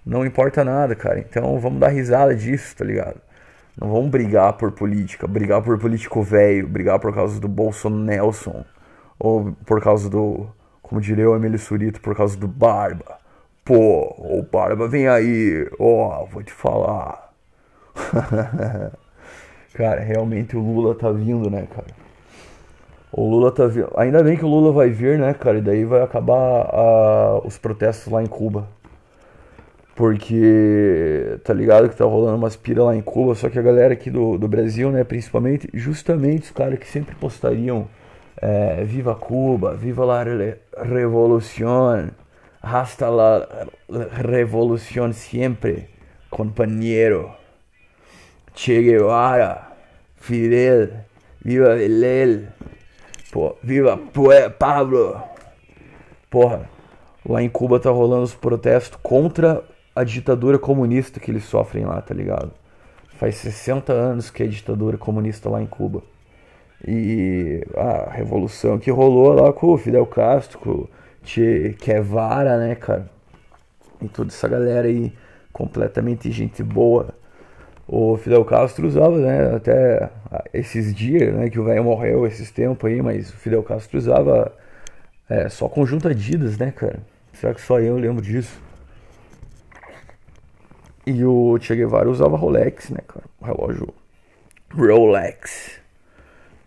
não 0.05 0.27
importa 0.27 0.65
nada, 0.65 0.95
cara. 0.95 1.19
Então 1.19 1.59
vamos 1.59 1.81
dar 1.81 1.89
risada 1.89 2.35
disso, 2.35 2.77
tá 2.77 2.85
ligado? 2.85 3.21
Não 3.81 3.91
vamos 3.91 4.11
brigar 4.11 4.55
por 4.55 4.73
política, 4.73 5.27
brigar 5.27 5.63
por 5.63 5.79
político 5.79 6.23
velho, 6.23 6.69
brigar 6.69 6.99
por 6.99 7.15
causa 7.15 7.41
do 7.41 7.49
Bolsonaro 7.49 8.03
Nelson, 8.03 8.65
ou 9.19 9.53
por 9.67 9.81
causa 9.83 10.09
do, 10.09 10.47
como 10.83 11.01
diria 11.01 11.29
o 11.29 11.37
Emílio 11.37 11.59
Surito, 11.59 12.01
por 12.01 12.17
causa 12.17 12.37
do 12.37 12.49
Barba. 12.49 13.19
Pô, 13.65 14.15
o 14.19 14.43
Barba 14.51 14.89
vem 14.89 15.09
aí, 15.09 15.69
ó, 15.79 16.23
oh, 16.23 16.27
vou 16.27 16.43
te 16.43 16.53
falar. 16.53 17.33
cara, 19.75 20.01
realmente 20.01 20.57
o 20.57 20.61
Lula 20.61 20.95
tá 20.95 21.11
vindo, 21.11 21.51
né, 21.51 21.67
cara? 21.71 21.89
O 23.13 23.29
Lula 23.29 23.51
tá 23.53 23.67
vindo. 23.67 23.91
Ainda 23.97 24.23
bem 24.23 24.37
que 24.37 24.45
o 24.45 24.49
Lula 24.49 24.73
vai 24.73 24.91
vir, 24.91 25.19
né, 25.19 25.35
cara? 25.35 25.59
E 25.59 25.63
daí 25.63 25.85
vai 25.85 26.03
acabar 26.03 26.71
uh, 26.73 27.47
os 27.47 27.59
protestos 27.59 28.13
lá 28.13 28.23
em 28.23 28.27
Cuba. 28.27 28.69
Porque 29.95 31.39
tá 31.45 31.53
ligado 31.53 31.89
que 31.89 31.97
tá 31.97 32.05
rolando 32.05 32.37
umas 32.37 32.55
pira 32.55 32.85
lá 32.85 32.95
em 32.95 33.03
Cuba, 33.03 33.35
só 33.35 33.49
que 33.49 33.59
a 33.59 33.63
galera 33.63 33.95
aqui 33.95 34.11
do, 34.11 34.39
do 34.39 34.47
Brasil, 34.47 34.91
né, 34.93 35.03
principalmente, 35.03 35.69
justamente 35.75 36.45
os 36.45 36.51
caras 36.53 36.79
que 36.79 36.87
sempre 36.87 37.17
postariam 37.17 37.89
é, 38.41 38.85
Viva 38.85 39.15
Cuba, 39.15 39.75
Viva 39.75 40.05
la 40.05 40.25
Revolución, 40.25 42.13
hasta 42.61 43.11
la 43.11 43.47
Revolución 43.89 45.13
sempre, 45.13 45.89
companheiro, 46.31 47.37
Che 48.55 48.83
Guevara, 48.83 49.77
Fidel, 50.17 51.05
Viva 51.45 51.75
Belel, 51.75 52.49
Viva 53.63 54.01
Pablo. 54.59 55.23
Porra, 56.31 56.69
lá 57.25 57.43
em 57.43 57.49
Cuba 57.49 57.81
tá 57.81 57.91
rolando 57.91 58.25
os 58.25 58.35
protestos 58.35 58.99
contra 59.03 59.63
a 59.95 60.05
ditadura 60.05 60.59
comunista 60.59 61.21
que 61.21 61.31
eles 61.31 61.45
sofrem 61.45 61.85
lá, 61.85 62.01
tá 62.03 62.15
ligado? 62.15 62.53
Faz 63.17 63.37
60 63.37 63.93
anos 63.93 64.31
que 64.31 64.43
é 64.43 64.47
ditadura 64.47 64.97
comunista 64.97 65.49
lá 65.49 65.63
em 65.63 65.67
Cuba. 65.67 66.03
E 66.87 67.65
a 67.77 68.11
revolução 68.11 68.79
que 68.79 68.91
rolou 68.91 69.33
lá 69.33 69.53
com 69.53 69.69
o 69.69 69.79
Fidel 69.79 70.07
Castro, 70.07 70.59
com 70.59 70.71
o 70.71 70.91
Che 71.25 71.77
Guevara, 71.85 72.57
né, 72.59 72.75
cara? 72.75 73.11
E 74.01 74.09
toda 74.09 74.31
essa 74.31 74.49
galera 74.49 74.87
aí, 74.87 75.13
completamente 75.53 76.31
gente 76.31 76.63
boa. 76.63 77.15
O 77.87 78.17
Fidel 78.17 78.45
Castro 78.45 78.87
usava, 78.87 79.17
né, 79.17 79.57
até 79.57 80.11
esses 80.53 80.95
dias, 80.95 81.35
né, 81.35 81.49
que 81.49 81.59
o 81.59 81.65
velho 81.65 81.83
morreu 81.83 82.27
esses 82.27 82.51
tempos 82.51 82.91
aí, 82.91 83.01
mas 83.01 83.31
o 83.31 83.37
Fidel 83.37 83.63
Castro 83.63 83.99
usava 83.99 84.55
é, 85.29 85.49
só 85.49 85.69
conjunto 85.69 86.07
Adidas, 86.07 86.59
né, 86.59 86.71
cara? 86.71 87.01
Será 87.33 87.55
que 87.55 87.61
só 87.61 87.81
eu 87.81 87.97
lembro 87.97 88.23
disso? 88.23 88.61
E 91.07 91.25
o 91.25 91.59
Che 91.59 91.75
Guevara 91.75 92.11
usava 92.11 92.37
Rolex, 92.37 92.91
né, 92.91 93.01
cara? 93.09 93.25
relógio 93.43 93.89
Rolex 94.71 95.81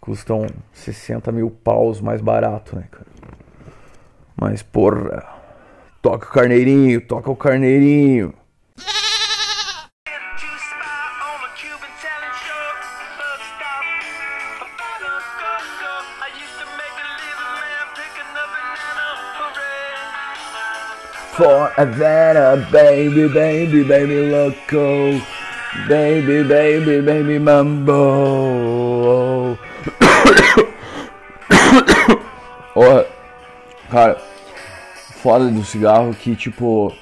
custam 0.02 0.48
60 0.74 1.32
mil 1.32 1.52
paus 1.52 2.02
mais 2.02 2.22
barato, 2.22 2.76
né, 2.76 2.86
cara? 2.90 3.06
Mas, 4.36 4.64
porra, 4.64 5.24
toca 6.02 6.26
o 6.28 6.32
carneirinho, 6.32 7.00
toca 7.02 7.30
o 7.30 7.36
carneirinho. 7.36 8.34
For 21.38 21.72
a 21.78 21.86
better 21.86 22.58
baby, 22.72 23.28
baby, 23.30 23.84
baby 23.84 24.30
loco, 24.30 25.22
baby, 25.88 26.44
baby, 26.44 27.02
baby 27.02 27.40
mambo. 27.40 28.61
Cara, 33.92 34.16
foda 35.22 35.52
do 35.52 35.64
cigarro 35.66 36.14
que 36.14 36.34
tipo 36.34 36.94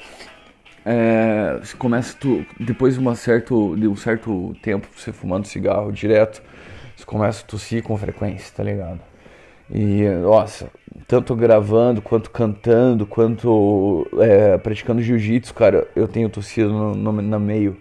é, 0.83 1.61
começa 1.77 2.17
tu, 2.19 2.43
depois 2.59 2.95
de, 2.95 2.99
uma 2.99 3.13
certo, 3.13 3.75
de 3.75 3.87
um 3.87 3.95
certo 3.95 4.55
tempo 4.63 4.87
você 4.95 5.13
fumando 5.13 5.45
cigarro 5.45 5.91
direto, 5.91 6.41
você 6.97 7.05
começa 7.05 7.43
a 7.43 7.47
tossir 7.47 7.83
com 7.83 7.95
frequência, 7.95 8.51
tá 8.55 8.63
ligado? 8.63 8.99
E 9.71 10.03
nossa, 10.23 10.71
tanto 11.07 11.35
gravando 11.35 12.01
quanto 12.01 12.31
cantando, 12.31 13.05
quanto 13.05 14.07
é, 14.19 14.57
praticando 14.57 14.99
jiu-jitsu, 14.99 15.53
cara, 15.53 15.87
eu 15.95 16.07
tenho 16.07 16.27
tossido 16.27 16.71
no, 16.71 16.95
no, 16.95 17.11
no 17.21 17.39
meio. 17.39 17.77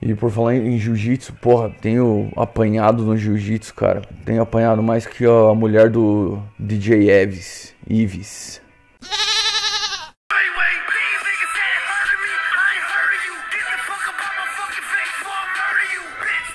E 0.00 0.14
por 0.14 0.30
falar 0.30 0.54
em 0.54 0.78
jiu-jitsu, 0.78 1.32
porra, 1.34 1.70
tenho 1.80 2.30
apanhado 2.36 3.02
no 3.02 3.16
jiu-jitsu, 3.16 3.74
cara. 3.74 4.02
Tenho 4.24 4.42
apanhado 4.42 4.82
mais 4.82 5.06
que 5.06 5.24
a 5.24 5.54
mulher 5.54 5.88
do 5.88 6.38
DJ 6.58 7.10
Eves, 7.10 7.74
Ives. 7.88 8.60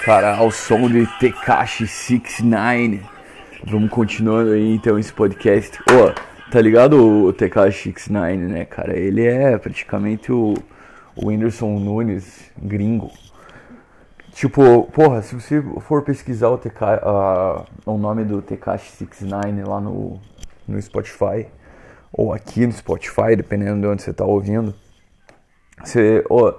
Cara, 0.03 0.36
ao 0.36 0.50
som 0.51 0.89
de 0.89 1.07
Tekashi 1.19 1.88
69. 1.88 3.01
Vamos 3.65 3.89
continuando 3.91 4.51
aí 4.51 4.74
então 4.74 4.98
esse 4.98 5.13
podcast. 5.13 5.79
Ô, 5.81 6.07
oh, 6.07 6.50
tá 6.51 6.60
ligado 6.60 7.25
o 7.25 7.33
Tekashi 7.33 7.93
69, 7.93 8.38
né, 8.38 8.65
cara? 8.65 8.98
Ele 8.98 9.25
é 9.25 9.57
praticamente 9.57 10.31
o, 10.31 10.55
o 11.15 11.27
Whindersson 11.27 11.80
Nunes 11.80 12.51
gringo. 12.58 13.12
Tipo, 14.34 14.84
porra, 14.94 15.22
se 15.22 15.36
você 15.36 15.62
for 15.82 16.03
pesquisar 16.03 16.50
o, 16.50 16.58
TK, 16.58 16.82
uh, 17.03 17.65
o 17.86 17.98
nome 17.98 18.24
do 18.24 18.41
Tekashi 18.41 18.89
69 18.91 19.63
lá 19.63 19.82
no, 19.82 20.20
no 20.68 20.82
Spotify, 20.82 21.48
ou 22.13 22.34
aqui 22.34 22.65
no 22.65 22.72
Spotify, 22.72 23.36
dependendo 23.36 23.82
de 23.82 23.88
onde 23.88 24.01
você 24.01 24.13
tá 24.13 24.24
ouvindo, 24.24 24.74
você, 25.84 26.24
oh, 26.30 26.53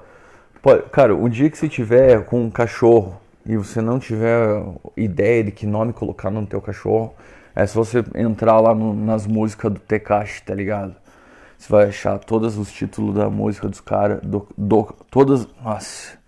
pode, 0.60 0.82
cara, 0.90 1.14
um 1.14 1.28
dia 1.28 1.48
que 1.48 1.56
você 1.56 1.68
tiver 1.68 2.24
com 2.24 2.42
um 2.42 2.50
cachorro 2.50 3.20
e 3.46 3.56
você 3.56 3.80
não 3.80 3.98
tiver 3.98 4.62
ideia 4.96 5.42
de 5.42 5.50
que 5.50 5.66
nome 5.66 5.92
colocar 5.92 6.30
no 6.30 6.46
teu 6.46 6.60
cachorro, 6.60 7.14
é 7.54 7.66
só 7.66 7.82
você 7.82 8.04
entrar 8.14 8.60
lá 8.60 8.74
no, 8.74 8.94
nas 8.94 9.26
músicas 9.26 9.72
do 9.72 9.80
Tekashi, 9.80 10.42
tá 10.42 10.54
ligado? 10.54 10.94
Você 11.62 11.72
vai 11.72 11.88
achar 11.90 12.18
todos 12.18 12.58
os 12.58 12.72
títulos 12.72 13.14
da 13.14 13.30
música 13.30 13.68
dos 13.68 13.80
caras, 13.80 14.20
do, 14.20 14.48
do, 14.58 14.82
todas, 15.08 15.46
nossa, 15.62 16.18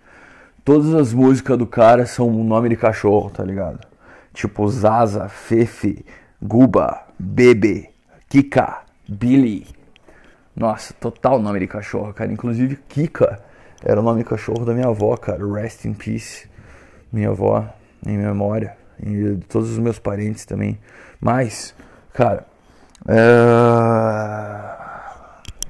todas 0.64 0.94
as 0.94 1.12
músicas 1.12 1.58
do 1.58 1.66
cara 1.66 2.06
são 2.06 2.28
o 2.28 2.44
nome 2.44 2.68
de 2.68 2.76
cachorro, 2.76 3.30
tá 3.30 3.42
ligado? 3.42 3.84
Tipo 4.32 4.68
Zaza, 4.68 5.28
Fefe, 5.28 6.06
Guba, 6.40 7.02
Bebe, 7.18 7.90
Kika, 8.28 8.82
Billy. 9.08 9.66
Nossa, 10.54 10.94
total 10.94 11.40
nome 11.40 11.58
de 11.58 11.66
cachorro, 11.66 12.14
cara. 12.14 12.32
Inclusive 12.32 12.76
Kika 12.88 13.40
era 13.82 13.98
o 13.98 14.04
nome 14.04 14.22
de 14.22 14.28
cachorro 14.28 14.64
da 14.64 14.72
minha 14.72 14.86
avó, 14.86 15.16
cara. 15.16 15.44
Rest 15.52 15.84
in 15.84 15.94
peace 15.94 16.48
minha 17.12 17.30
avó 17.30 17.68
em 18.06 18.16
memória 18.16 18.76
e 19.04 19.36
todos 19.48 19.72
os 19.72 19.78
meus 19.80 19.98
parentes 19.98 20.44
também. 20.44 20.78
Mas, 21.20 21.74
cara, 22.12 22.46
é... 23.08 24.84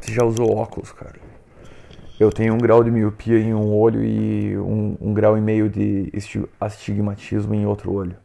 você 0.05 0.13
já 0.13 0.25
usou 0.25 0.57
óculos, 0.57 0.93
cara? 0.93 1.15
Eu 2.19 2.31
tenho 2.31 2.55
um 2.55 2.59
grau 2.59 2.85
de 2.85 2.91
miopia 2.91 3.39
em 3.39 3.53
um 3.53 3.75
olho 3.75 4.05
e 4.05 4.57
um, 4.59 4.97
um 5.01 5.15
grau 5.15 5.37
e 5.37 5.41
meio 5.41 5.69
de 5.69 6.13
astigmatismo 6.61 7.55
em 7.55 7.67
outro 7.67 7.93
olho. 7.93 8.17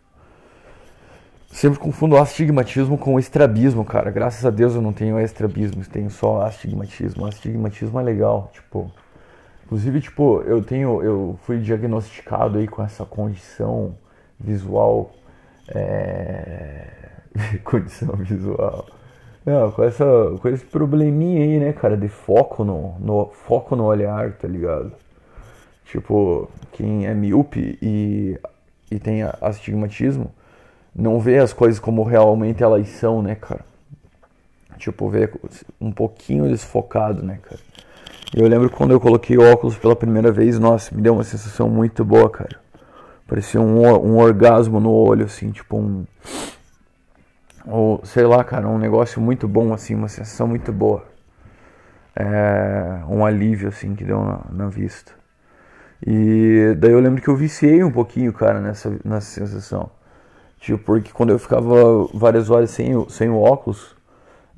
Sempre 1.51 1.79
confundo 1.79 2.15
astigmatismo 2.17 2.97
com 2.97 3.17
estrabismo, 3.17 3.83
cara. 3.83 4.11
Graças 4.11 4.45
a 4.45 4.49
Deus 4.51 4.75
eu 4.75 4.81
não 4.81 4.93
tenho 4.93 5.19
estrabismo, 5.19 5.83
tenho 5.85 6.11
só 6.11 6.43
astigmatismo. 6.43 7.25
Astigmatismo 7.25 7.99
é 7.99 8.03
legal, 8.03 8.51
tipo, 8.53 8.91
Inclusive, 9.69 10.01
tipo, 10.01 10.41
eu 10.47 10.63
tenho, 10.63 11.03
eu 11.03 11.39
fui 11.43 11.59
diagnosticado 11.59 12.57
aí 12.57 12.67
com 12.67 12.81
essa 12.81 13.05
condição 13.05 13.95
visual, 14.39 15.11
é... 15.67 16.87
condição 17.63 18.15
visual, 18.15 18.87
não, 19.45 19.71
com 19.71 19.83
essa, 19.83 20.05
com 20.41 20.47
esse 20.49 20.65
probleminha 20.65 21.43
aí, 21.43 21.59
né, 21.59 21.73
cara, 21.73 21.97
de 21.97 22.07
foco 22.07 22.63
no, 22.63 22.95
no 22.99 23.25
foco 23.27 23.75
no 23.75 23.85
olhar, 23.85 24.33
tá 24.33 24.47
ligado? 24.47 24.91
Tipo, 25.85 26.49
quem 26.71 27.07
é 27.07 27.13
míope 27.13 27.77
e, 27.81 28.37
e 28.91 28.99
tem 28.99 29.23
astigmatismo, 29.41 30.31
não 30.95 31.19
vê 31.19 31.39
as 31.39 31.53
coisas 31.53 31.79
como 31.79 32.03
realmente 32.03 32.61
elas 32.61 32.87
são, 32.89 33.21
né, 33.21 33.35
cara? 33.35 33.65
Tipo, 34.77 35.09
vê 35.09 35.29
um 35.79 35.91
pouquinho 35.91 36.47
desfocado, 36.47 37.23
né, 37.23 37.39
cara? 37.41 37.59
Eu 38.35 38.47
lembro 38.47 38.69
quando 38.69 38.91
eu 38.91 38.99
coloquei 38.99 39.37
óculos 39.37 39.77
pela 39.77 39.95
primeira 39.95 40.31
vez, 40.31 40.59
nossa, 40.59 40.93
me 40.93 41.01
deu 41.01 41.13
uma 41.13 41.23
sensação 41.23 41.67
muito 41.67 42.05
boa, 42.05 42.29
cara. 42.29 42.59
Parecia 43.27 43.59
um, 43.59 43.81
um 43.87 44.17
orgasmo 44.17 44.79
no 44.79 44.91
olho, 44.91 45.25
assim, 45.25 45.51
tipo 45.51 45.77
um. 45.77 46.05
Ou, 47.69 48.01
sei 48.03 48.25
lá, 48.25 48.43
cara, 48.43 48.67
um 48.67 48.79
negócio 48.79 49.21
muito 49.21 49.47
bom, 49.47 49.73
assim, 49.73 49.93
uma 49.95 50.07
sensação 50.07 50.47
muito 50.47 50.71
boa. 50.73 51.05
É, 52.15 53.03
um 53.07 53.25
alívio, 53.25 53.69
assim, 53.69 53.95
que 53.95 54.03
deu 54.03 54.19
na, 54.23 54.41
na 54.51 54.67
vista. 54.67 55.11
E 56.05 56.75
daí 56.77 56.91
eu 56.91 56.99
lembro 56.99 57.21
que 57.21 57.27
eu 57.29 57.35
viciei 57.35 57.83
um 57.83 57.91
pouquinho, 57.91 58.33
cara, 58.33 58.59
nessa, 58.59 58.97
nessa 59.05 59.27
sensação. 59.27 59.91
Tipo, 60.59 60.83
porque 60.83 61.11
quando 61.11 61.29
eu 61.31 61.39
ficava 61.39 62.05
várias 62.13 62.49
horas 62.49 62.71
sem, 62.71 63.07
sem 63.09 63.29
o 63.29 63.37
óculos, 63.39 63.95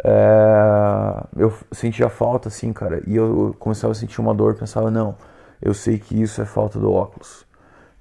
é, 0.04 1.24
eu 1.38 1.54
sentia 1.72 2.10
falta, 2.10 2.48
assim, 2.48 2.74
cara, 2.74 3.04
e 3.06 3.16
eu 3.16 3.56
começava 3.60 3.92
a 3.92 3.96
sentir 3.96 4.22
uma 4.22 4.34
dor, 4.34 4.56
pensava, 4.56 4.90
não, 4.90 5.16
eu 5.62 5.74
sei 5.74 6.00
que 6.00 6.20
isso 6.22 6.42
é 6.42 6.46
falta 6.46 6.80
do 6.80 6.92
óculos. 6.92 7.46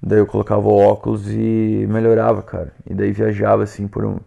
Daí 0.01 0.19
eu 0.19 0.25
colocava 0.25 0.67
o 0.67 0.77
óculos 0.77 1.29
e 1.29 1.85
melhorava, 1.89 2.41
cara. 2.41 2.73
E 2.89 2.93
daí 2.93 3.11
viajava, 3.11 3.63
assim, 3.63 3.87
por, 3.87 4.05
um, 4.05 4.19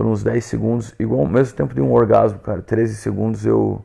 por 0.00 0.06
uns 0.06 0.22
10 0.22 0.42
segundos, 0.42 0.94
igual 0.98 1.20
ao 1.20 1.26
mesmo 1.26 1.54
tempo 1.54 1.74
de 1.74 1.80
um 1.82 1.92
orgasmo, 1.92 2.38
cara. 2.38 2.62
13 2.62 2.94
segundos 2.94 3.44
eu, 3.44 3.84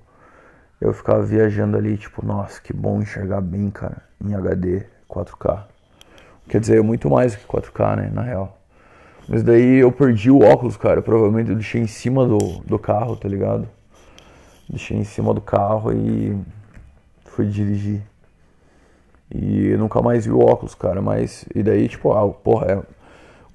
eu 0.79 0.93
ficava 0.93 1.21
viajando 1.21 1.75
ali, 1.75 1.97
tipo, 1.97 2.25
nossa, 2.25 2.61
que 2.61 2.71
bom 2.71 3.01
enxergar 3.01 3.41
bem, 3.41 3.69
cara, 3.69 4.01
em 4.23 4.33
HD, 4.33 4.85
4K. 5.09 5.65
Quer 6.47 6.61
dizer, 6.61 6.81
muito 6.81 7.09
mais 7.09 7.33
do 7.33 7.39
que 7.39 7.45
4K, 7.45 7.97
né, 7.97 8.11
na 8.13 8.21
real. 8.21 8.57
Mas 9.27 9.43
daí 9.43 9.79
eu 9.79 9.91
perdi 9.91 10.31
o 10.31 10.39
óculos, 10.39 10.77
cara. 10.77 11.01
Provavelmente 11.01 11.49
eu 11.49 11.55
deixei 11.55 11.81
em 11.81 11.87
cima 11.87 12.25
do, 12.25 12.37
do 12.65 12.79
carro, 12.79 13.17
tá 13.17 13.27
ligado? 13.27 13.67
Deixei 14.69 14.95
em 14.95 15.03
cima 15.03 15.33
do 15.33 15.41
carro 15.41 15.91
e 15.91 16.39
fui 17.25 17.45
dirigir. 17.45 18.01
E 19.29 19.75
nunca 19.75 20.01
mais 20.01 20.25
vi 20.25 20.31
o 20.31 20.39
óculos, 20.39 20.75
cara. 20.75 21.01
Mas. 21.01 21.45
E 21.53 21.61
daí, 21.61 21.89
tipo, 21.89 22.13
ah, 22.13 22.31
porra, 22.31 22.67
é, 22.71 22.81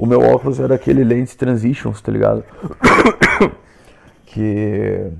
o 0.00 0.06
meu 0.06 0.22
óculos 0.22 0.58
era 0.58 0.76
aquele 0.76 1.04
Lens 1.04 1.34
Transitions, 1.34 2.00
tá 2.00 2.10
ligado? 2.10 2.42
que. 4.24 5.12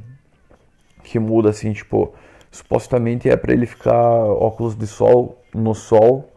Que 1.04 1.18
muda 1.18 1.50
assim, 1.50 1.74
tipo. 1.74 2.14
Supostamente 2.50 3.28
é 3.28 3.36
para 3.36 3.52
ele 3.52 3.66
ficar 3.66 3.94
óculos 3.94 4.74
de 4.74 4.86
sol 4.86 5.38
no 5.54 5.74
sol 5.74 6.32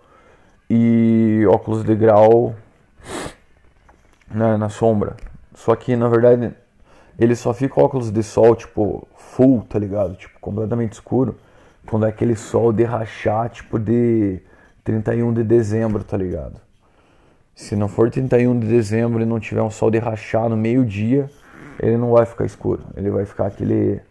e 0.69 1.45
óculos 1.47 1.85
de 1.85 1.95
grau 1.95 2.53
né, 4.29 4.57
na 4.57 4.67
sombra. 4.67 5.15
Só 5.55 5.73
que 5.75 5.95
na 5.95 6.09
verdade 6.09 6.53
ele 7.17 7.35
só 7.35 7.53
fica 7.53 7.79
óculos 7.79 8.11
de 8.11 8.21
sol, 8.21 8.55
tipo, 8.55 9.07
full, 9.15 9.61
tá 9.61 9.79
ligado? 9.79 10.15
Tipo, 10.15 10.37
completamente 10.41 10.93
escuro. 10.93 11.37
Quando 11.87 12.05
é 12.05 12.09
aquele 12.09 12.35
sol 12.35 12.73
de 12.73 12.83
rachar, 12.83 13.49
tipo, 13.49 13.79
de 13.79 14.41
31 14.83 15.33
de 15.33 15.43
dezembro, 15.43 16.03
tá 16.03 16.17
ligado? 16.17 16.59
Se 17.55 17.75
não 17.75 17.87
for 17.87 18.09
31 18.09 18.59
de 18.59 18.67
dezembro 18.67 19.21
e 19.21 19.25
não 19.25 19.39
tiver 19.39 19.61
um 19.61 19.69
sol 19.69 19.91
de 19.91 19.99
rachar 19.99 20.49
no 20.49 20.57
meio-dia, 20.57 21.29
ele 21.79 21.97
não 21.97 22.11
vai 22.11 22.25
ficar 22.25 22.45
escuro. 22.45 22.83
Ele 22.95 23.09
vai 23.09 23.25
ficar 23.25 23.47
aquele, 23.47 24.01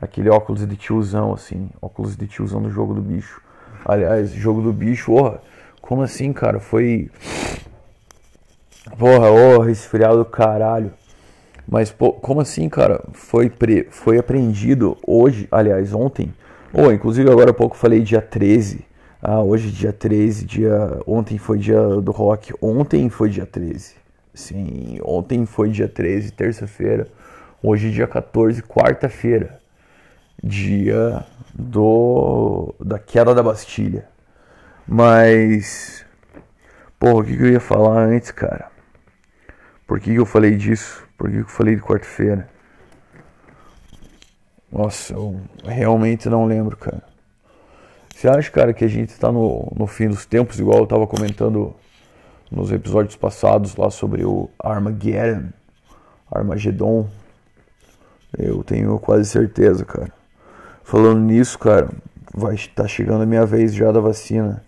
aquele 0.00 0.28
óculos 0.28 0.66
de 0.66 0.76
tiozão, 0.76 1.32
assim. 1.32 1.70
Óculos 1.80 2.16
de 2.16 2.26
tiozão 2.26 2.60
do 2.60 2.70
jogo 2.70 2.94
do 2.94 3.00
bicho. 3.00 3.40
Aliás, 3.84 4.32
jogo 4.32 4.60
do 4.60 4.72
bicho, 4.72 5.12
porra, 5.12 5.40
como 5.80 6.02
assim, 6.02 6.32
cara? 6.32 6.58
Foi 6.58 7.10
Porra, 8.96 9.30
ô, 9.30 9.56
oh, 9.56 9.60
resfriado 9.60 10.18
do 10.18 10.24
caralho. 10.24 10.92
Mas, 11.66 11.90
pô, 11.90 12.12
como 12.12 12.40
assim, 12.40 12.68
cara? 12.68 13.02
Foi, 13.12 13.50
pre... 13.50 13.86
foi 13.90 14.18
apreendido 14.18 14.96
hoje, 15.06 15.46
aliás, 15.50 15.92
ontem. 15.92 16.32
Ou, 16.72 16.92
inclusive, 16.92 17.30
agora 17.30 17.50
há 17.50 17.54
pouco 17.54 17.76
falei 17.76 18.00
dia 18.00 18.22
13. 18.22 18.84
Ah, 19.20 19.42
hoje 19.42 19.70
dia 19.72 19.92
13, 19.92 20.44
dia. 20.46 21.00
Ontem 21.06 21.38
foi 21.38 21.58
dia 21.58 21.80
do 22.00 22.12
rock. 22.12 22.52
Ontem 22.62 23.08
foi 23.10 23.28
dia 23.30 23.46
13. 23.46 23.96
Sim, 24.32 25.00
ontem 25.02 25.44
foi 25.46 25.70
dia 25.70 25.88
13, 25.88 26.30
terça-feira. 26.32 27.08
Hoje 27.62 27.90
dia 27.90 28.06
14, 28.06 28.62
quarta-feira. 28.62 29.60
dia 30.42 31.24
do 31.54 32.74
da 32.80 32.98
queda 32.98 33.34
da 33.34 33.42
Bastilha. 33.42 34.08
Mas 34.86 36.04
porra, 36.98 37.14
o 37.22 37.24
que, 37.24 37.36
que 37.36 37.42
eu 37.44 37.52
ia 37.52 37.60
falar 37.60 38.00
antes, 38.04 38.30
cara? 38.32 38.70
Por 39.86 40.00
que, 40.00 40.12
que 40.12 40.18
eu 40.20 40.26
falei 40.26 40.56
disso? 40.56 41.04
Por 41.16 41.28
que, 41.30 41.36
que 41.36 41.42
eu 41.42 41.48
falei 41.48 41.76
de 41.76 41.82
quarta-feira? 41.82 42.48
Nossa, 44.70 45.14
eu 45.14 45.40
realmente 45.64 46.28
não 46.28 46.44
lembro, 46.46 46.76
cara. 46.76 47.07
Você 48.18 48.26
acha, 48.26 48.50
cara, 48.50 48.74
que 48.74 48.84
a 48.84 48.88
gente 48.88 49.16
tá 49.16 49.30
no, 49.30 49.72
no 49.76 49.86
fim 49.86 50.08
dos 50.08 50.26
tempos, 50.26 50.58
igual 50.58 50.80
eu 50.80 50.86
tava 50.88 51.06
comentando 51.06 51.72
nos 52.50 52.72
episódios 52.72 53.14
passados 53.14 53.76
lá 53.76 53.90
sobre 53.90 54.24
o 54.24 54.50
Armageddon, 54.58 55.50
Armagedon? 56.28 57.08
Eu 58.36 58.64
tenho 58.64 58.98
quase 58.98 59.24
certeza, 59.24 59.84
cara. 59.84 60.12
Falando 60.82 61.20
nisso, 61.20 61.56
cara, 61.60 61.90
vai 62.34 62.56
estar 62.56 62.82
tá 62.82 62.88
chegando 62.88 63.22
a 63.22 63.26
minha 63.26 63.46
vez 63.46 63.72
já 63.72 63.92
da 63.92 64.00
vacina. 64.00 64.64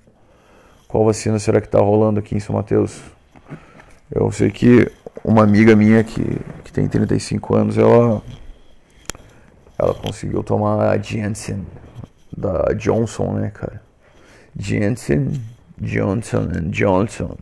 Qual 0.86 1.04
vacina 1.04 1.36
será 1.40 1.60
que 1.60 1.68
tá 1.68 1.80
rolando 1.80 2.20
aqui 2.20 2.36
em 2.36 2.40
São 2.40 2.54
Mateus? 2.54 3.02
Eu 4.12 4.30
sei 4.30 4.52
que 4.52 4.88
uma 5.24 5.42
amiga 5.42 5.74
minha 5.74 6.04
que, 6.04 6.40
que 6.62 6.72
tem 6.72 6.86
35 6.86 7.56
anos, 7.56 7.76
ela 7.76 8.22
ela 9.76 9.92
conseguiu 9.92 10.44
tomar 10.44 10.88
a 10.88 10.96
Janssen 10.98 11.66
da 12.36 12.72
Johnson, 12.74 13.32
né, 13.34 13.50
cara? 13.50 13.82
Janssen, 14.58 15.32
Johnson 15.78 16.48
Johnson. 16.70 17.36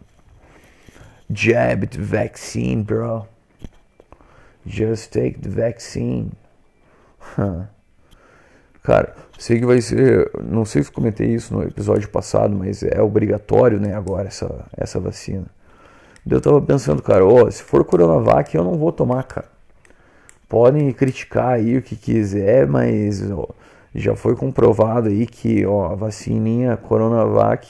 Jabbed 1.31 1.99
vaccine, 1.99 2.83
bro. 2.83 3.27
Just 4.67 5.13
take 5.13 5.39
the 5.41 5.49
vaccine. 5.49 6.33
Cara, 8.83 9.15
sei 9.39 9.61
que 9.61 9.67
vai 9.67 9.81
ser. 9.81 10.31
Não 10.43 10.65
sei 10.65 10.83
se 10.83 10.91
comentei 10.91 11.29
isso 11.29 11.53
no 11.55 11.63
episódio 11.63 12.09
passado, 12.09 12.57
mas 12.57 12.83
é 12.83 13.03
obrigatório, 13.03 13.79
né, 13.79 13.95
agora 13.95 14.29
essa, 14.29 14.67
essa 14.77 14.99
vacina. 14.99 15.47
Eu 16.29 16.41
tava 16.41 16.61
pensando, 16.61 17.03
cara, 17.03 17.25
ó, 17.25 17.51
se 17.51 17.63
for 17.63 17.85
Coronavac 17.85 18.55
eu 18.55 18.65
não 18.65 18.75
vou 18.75 18.93
tomar, 18.93 19.23
cara. 19.25 19.47
Podem 20.49 20.91
criticar 20.93 21.55
aí 21.55 21.77
o 21.77 21.83
que 21.83 21.97
quiser, 21.97 22.67
mas 22.67 23.31
ó, 23.31 23.49
já 23.99 24.15
foi 24.17 24.37
comprovado 24.37 25.09
aí 25.09 25.27
que 25.27 25.65
ó, 25.67 25.93
a 25.93 25.95
vacininha 25.95 26.77
Coronavac 26.77 27.69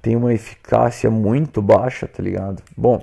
tem 0.00 0.16
uma 0.16 0.34
eficácia 0.34 1.10
muito 1.10 1.62
baixa, 1.62 2.06
tá 2.06 2.22
ligado? 2.22 2.62
Bom, 2.76 3.02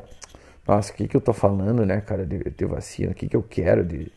nossa, 0.68 0.94
o 0.94 0.96
que, 0.96 1.08
que 1.08 1.18
eu 1.18 1.22
tô 1.22 1.34
falando, 1.34 1.86
né, 1.86 2.00
cara, 2.02 2.26
de, 2.26 2.44
de 2.56 2.66
vacina? 2.66 3.12
O 3.12 3.16
que, 3.16 3.28
que 3.28 3.36
eu 3.36 3.44
quero 3.44 3.84
de, 3.84 4.12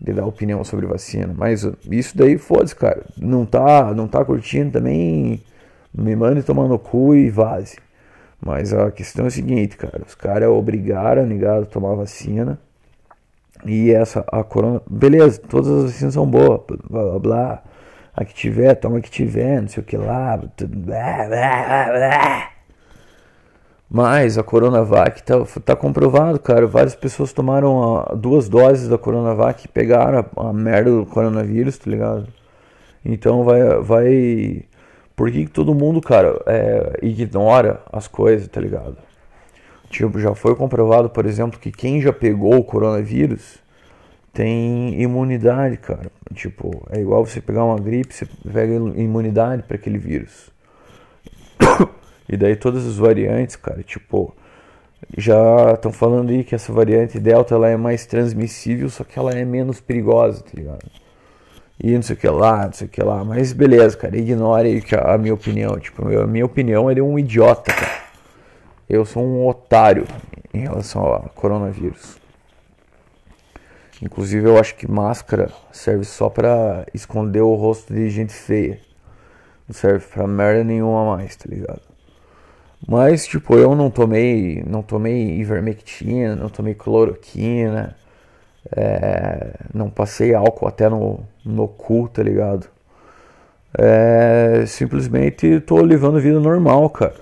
de 0.00 0.12
dar 0.12 0.26
opinião 0.26 0.64
sobre 0.64 0.86
vacina? 0.86 1.32
Mas 1.36 1.66
isso 1.90 2.16
daí, 2.16 2.36
foda-se, 2.36 2.74
cara. 2.74 3.04
Não 3.16 3.46
tá, 3.46 3.94
não 3.94 4.08
tá 4.08 4.24
curtindo 4.24 4.72
também, 4.72 5.42
me 5.94 6.16
mande 6.16 6.42
tomar 6.42 6.66
no 6.66 6.78
cu 6.78 7.14
e 7.14 7.30
vaze. 7.30 7.78
Mas 8.44 8.74
a 8.74 8.90
questão 8.90 9.24
é 9.24 9.28
a 9.28 9.30
seguinte, 9.30 9.76
cara, 9.76 10.02
os 10.06 10.14
caras 10.14 10.48
obrigaram 10.48 11.26
ligado, 11.26 11.62
a 11.62 11.66
tomar 11.66 11.94
vacina. 11.94 12.58
E 13.64 13.92
essa, 13.92 14.24
a 14.30 14.42
corona, 14.44 14.82
beleza, 14.90 15.40
todas 15.40 15.70
as 15.70 15.84
vacinas 15.84 16.14
são 16.14 16.26
boas, 16.26 16.60
blá 16.90 17.02
blá 17.02 17.18
blá. 17.18 17.62
A 18.16 18.24
que 18.24 18.32
tiver, 18.32 18.74
toma 18.76 18.98
a 18.98 19.00
que 19.00 19.10
tiver, 19.10 19.60
não 19.60 19.68
sei 19.68 19.82
o 19.82 19.86
que 19.86 19.96
lá. 19.96 20.40
Blá, 20.58 21.26
Mas 23.90 24.38
a 24.38 24.42
Coronavac 24.42 25.22
tá, 25.22 25.34
tá 25.64 25.76
comprovado, 25.76 26.38
cara. 26.38 26.66
Várias 26.66 26.94
pessoas 26.94 27.32
tomaram 27.32 27.98
a, 27.98 28.14
duas 28.14 28.48
doses 28.48 28.88
da 28.88 28.96
Coronavac 28.96 29.64
e 29.64 29.68
pegaram 29.68 30.24
a, 30.36 30.48
a 30.48 30.52
merda 30.52 30.90
do 30.90 31.06
coronavírus, 31.06 31.76
tá 31.78 31.90
ligado? 31.90 32.28
Então 33.04 33.44
vai, 33.44 33.62
vai 33.80 34.64
por 35.16 35.30
que, 35.30 35.44
que 35.44 35.50
todo 35.50 35.74
mundo, 35.74 36.00
cara, 36.00 36.40
é, 36.46 36.98
ignora 37.02 37.80
as 37.92 38.08
coisas, 38.08 38.48
tá 38.48 38.60
ligado? 38.60 38.96
Tipo, 39.90 40.18
já 40.18 40.34
foi 40.34 40.56
comprovado, 40.56 41.08
por 41.08 41.24
exemplo, 41.26 41.58
que 41.60 41.70
quem 41.70 42.00
já 42.00 42.12
pegou 42.12 42.56
o 42.56 42.64
coronavírus 42.64 43.58
tem 44.34 45.00
imunidade, 45.00 45.78
cara. 45.78 46.10
Tipo, 46.34 46.86
é 46.90 47.00
igual 47.00 47.24
você 47.24 47.40
pegar 47.40 47.64
uma 47.64 47.78
gripe, 47.78 48.12
você 48.12 48.26
pega 48.52 48.74
imunidade 48.74 49.62
para 49.62 49.76
aquele 49.76 49.96
vírus. 49.98 50.50
e 52.28 52.36
daí 52.36 52.56
todas 52.56 52.86
as 52.86 52.96
variantes, 52.96 53.56
cara, 53.56 53.82
tipo, 53.82 54.34
já 55.16 55.72
estão 55.72 55.92
falando 55.92 56.30
aí 56.30 56.44
que 56.44 56.54
essa 56.54 56.72
variante 56.72 57.18
Delta 57.18 57.54
ela 57.54 57.68
é 57.68 57.76
mais 57.76 58.04
transmissível, 58.04 58.90
só 58.90 59.04
que 59.04 59.18
ela 59.18 59.32
é 59.32 59.44
menos 59.44 59.80
perigosa, 59.80 60.42
tá 60.42 60.50
ligado? 60.54 60.84
e 61.82 61.92
não 61.94 62.02
sei 62.02 62.14
o 62.14 62.18
que 62.18 62.28
lá, 62.28 62.66
não 62.66 62.72
sei 62.72 62.86
o 62.86 62.90
que 62.90 63.02
lá. 63.02 63.24
Mas 63.24 63.52
beleza, 63.52 63.96
cara, 63.96 64.16
ignore 64.16 64.82
a, 64.92 65.14
a 65.14 65.18
minha 65.18 65.34
opinião. 65.34 65.78
Tipo, 65.78 66.06
a 66.18 66.26
minha 66.26 66.44
opinião 66.44 66.90
é 66.90 66.94
de 66.94 67.00
um 67.00 67.18
idiota, 67.18 67.72
cara. 67.72 68.04
Eu 68.88 69.04
sou 69.04 69.24
um 69.24 69.46
otário 69.46 70.06
em 70.52 70.60
relação 70.60 71.02
ao 71.02 71.30
coronavírus. 71.34 72.16
Inclusive, 74.04 74.46
eu 74.46 74.58
acho 74.58 74.76
que 74.76 74.90
máscara 74.90 75.50
serve 75.72 76.04
só 76.04 76.28
pra 76.28 76.84
esconder 76.92 77.40
o 77.40 77.54
rosto 77.54 77.94
de 77.94 78.10
gente 78.10 78.34
feia. 78.34 78.78
Não 79.66 79.74
serve 79.74 80.04
pra 80.06 80.26
merda 80.26 80.62
nenhuma 80.62 81.16
mais, 81.16 81.34
tá 81.36 81.46
ligado? 81.48 81.80
Mas, 82.86 83.26
tipo, 83.26 83.56
eu 83.56 83.74
não 83.74 83.90
tomei, 83.90 84.62
não 84.66 84.82
tomei 84.82 85.38
ivermectina, 85.40 86.36
não 86.36 86.50
tomei 86.50 86.74
cloroquina, 86.74 87.96
é, 88.76 89.54
não 89.72 89.88
passei 89.88 90.34
álcool 90.34 90.68
até 90.68 90.86
no, 90.86 91.20
no 91.42 91.66
cu, 91.66 92.06
tá 92.12 92.22
ligado? 92.22 92.68
É, 93.78 94.64
simplesmente 94.66 95.60
tô 95.60 95.80
levando 95.80 96.20
vida 96.20 96.38
normal, 96.38 96.90
cara. 96.90 97.16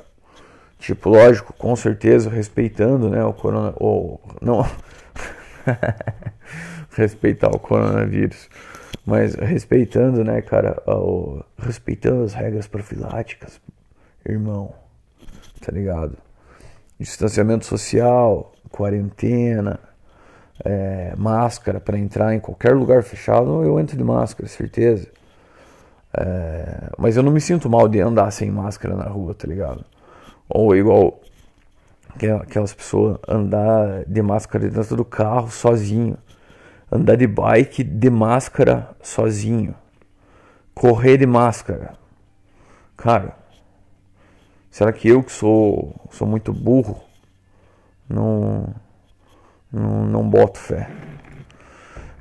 Tipo, 0.80 1.10
lógico, 1.10 1.52
com 1.52 1.76
certeza, 1.76 2.28
respeitando, 2.28 3.08
né, 3.08 3.24
o 3.24 3.32
corona... 3.32 3.72
O, 3.78 4.18
não... 4.40 4.66
respeitar 6.94 7.48
o 7.48 7.58
coronavírus. 7.58 8.48
Mas 9.04 9.34
respeitando, 9.34 10.22
né, 10.22 10.40
cara, 10.42 10.80
respeitando 11.58 12.22
as 12.22 12.34
regras 12.34 12.68
profiláticas, 12.68 13.60
irmão, 14.24 14.72
tá 15.60 15.72
ligado? 15.72 16.16
Distanciamento 16.98 17.66
social, 17.66 18.52
quarentena, 18.70 19.80
é, 20.64 21.14
máscara 21.16 21.80
para 21.80 21.98
entrar 21.98 22.32
em 22.32 22.38
qualquer 22.38 22.74
lugar 22.76 23.02
fechado, 23.02 23.64
eu 23.64 23.80
entro 23.80 23.96
de 23.96 24.04
máscara, 24.04 24.48
certeza. 24.48 25.08
É, 26.16 26.90
mas 26.98 27.16
eu 27.16 27.22
não 27.22 27.32
me 27.32 27.40
sinto 27.40 27.68
mal 27.68 27.88
de 27.88 28.00
andar 28.00 28.30
sem 28.30 28.50
máscara 28.50 28.94
na 28.94 29.04
rua, 29.04 29.34
tá 29.34 29.48
ligado? 29.48 29.84
Ou 30.48 30.76
igual 30.76 31.20
aquelas 32.42 32.74
pessoas 32.74 33.18
andar 33.26 34.04
de 34.06 34.22
máscara 34.22 34.68
dentro 34.68 34.94
do 34.94 35.04
carro 35.04 35.50
sozinho, 35.50 36.16
andar 36.92 37.16
de 37.16 37.26
bike 37.26 37.82
de 37.82 38.10
máscara 38.10 38.94
sozinho, 39.02 39.74
correr 40.74 41.16
de 41.16 41.26
máscara. 41.26 41.94
Cara, 42.96 43.34
será 44.70 44.92
que 44.92 45.08
eu 45.08 45.22
que 45.22 45.32
sou, 45.32 45.94
sou 46.10 46.28
muito 46.28 46.52
burro? 46.52 47.00
Não 48.08 48.74
não, 49.72 50.04
não 50.04 50.28
boto 50.28 50.58
fé. 50.58 50.90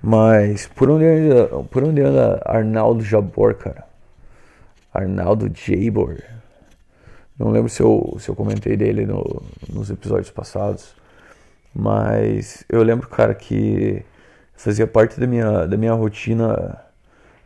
Mas 0.02 0.68
por 0.68 0.90
onde 0.90 1.06
anda, 1.06 1.48
por 1.66 1.84
onde 1.84 2.02
anda 2.02 2.42
Arnaldo 2.46 3.04
Jabor, 3.04 3.56
cara? 3.56 3.86
Arnaldo 4.94 5.52
Jabor. 5.54 6.24
Não 7.38 7.50
lembro 7.52 7.70
se 7.70 7.82
eu, 7.82 8.18
se 8.20 8.30
eu 8.30 8.36
comentei 8.36 8.78
dele 8.78 9.06
no, 9.06 9.44
nos 9.70 9.90
episódios 9.92 10.32
passados. 10.32 10.96
Mas 11.74 12.66
eu 12.70 12.84
lembro, 12.84 13.08
cara, 13.10 13.34
que 13.36 14.04
fazia 14.56 14.88
parte 14.88 15.20
da 15.20 15.28
minha, 15.28 15.66
da 15.66 15.78
minha 15.78 15.94
rotina 15.94 16.80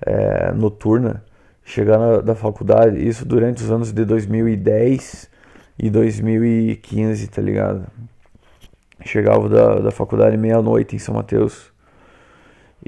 é, 0.01 0.51
noturna 0.51 1.23
chegar 1.63 1.97
na, 1.97 2.17
da 2.21 2.35
faculdade. 2.35 3.05
Isso 3.05 3.25
durante 3.25 3.63
os 3.63 3.71
anos 3.71 3.91
de 3.91 4.05
2010 4.05 5.29
e 5.77 5.89
2015, 5.89 7.27
tá 7.27 7.41
ligado? 7.41 7.87
Chegava 9.03 9.49
da, 9.49 9.75
da 9.79 9.91
faculdade 9.91 10.37
meia-noite 10.37 10.95
em 10.95 10.99
São 10.99 11.15
Mateus. 11.15 11.73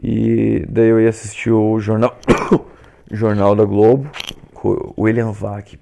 E 0.01 0.65
daí 0.69 0.89
eu 0.89 0.99
ia 1.01 1.09
assistir 1.09 1.51
o 1.51 1.79
jornal, 1.79 2.17
jornal 3.11 3.55
da 3.55 3.65
Globo, 3.65 4.09
com 4.53 4.93
William 4.97 5.31
Vac, 5.31 5.77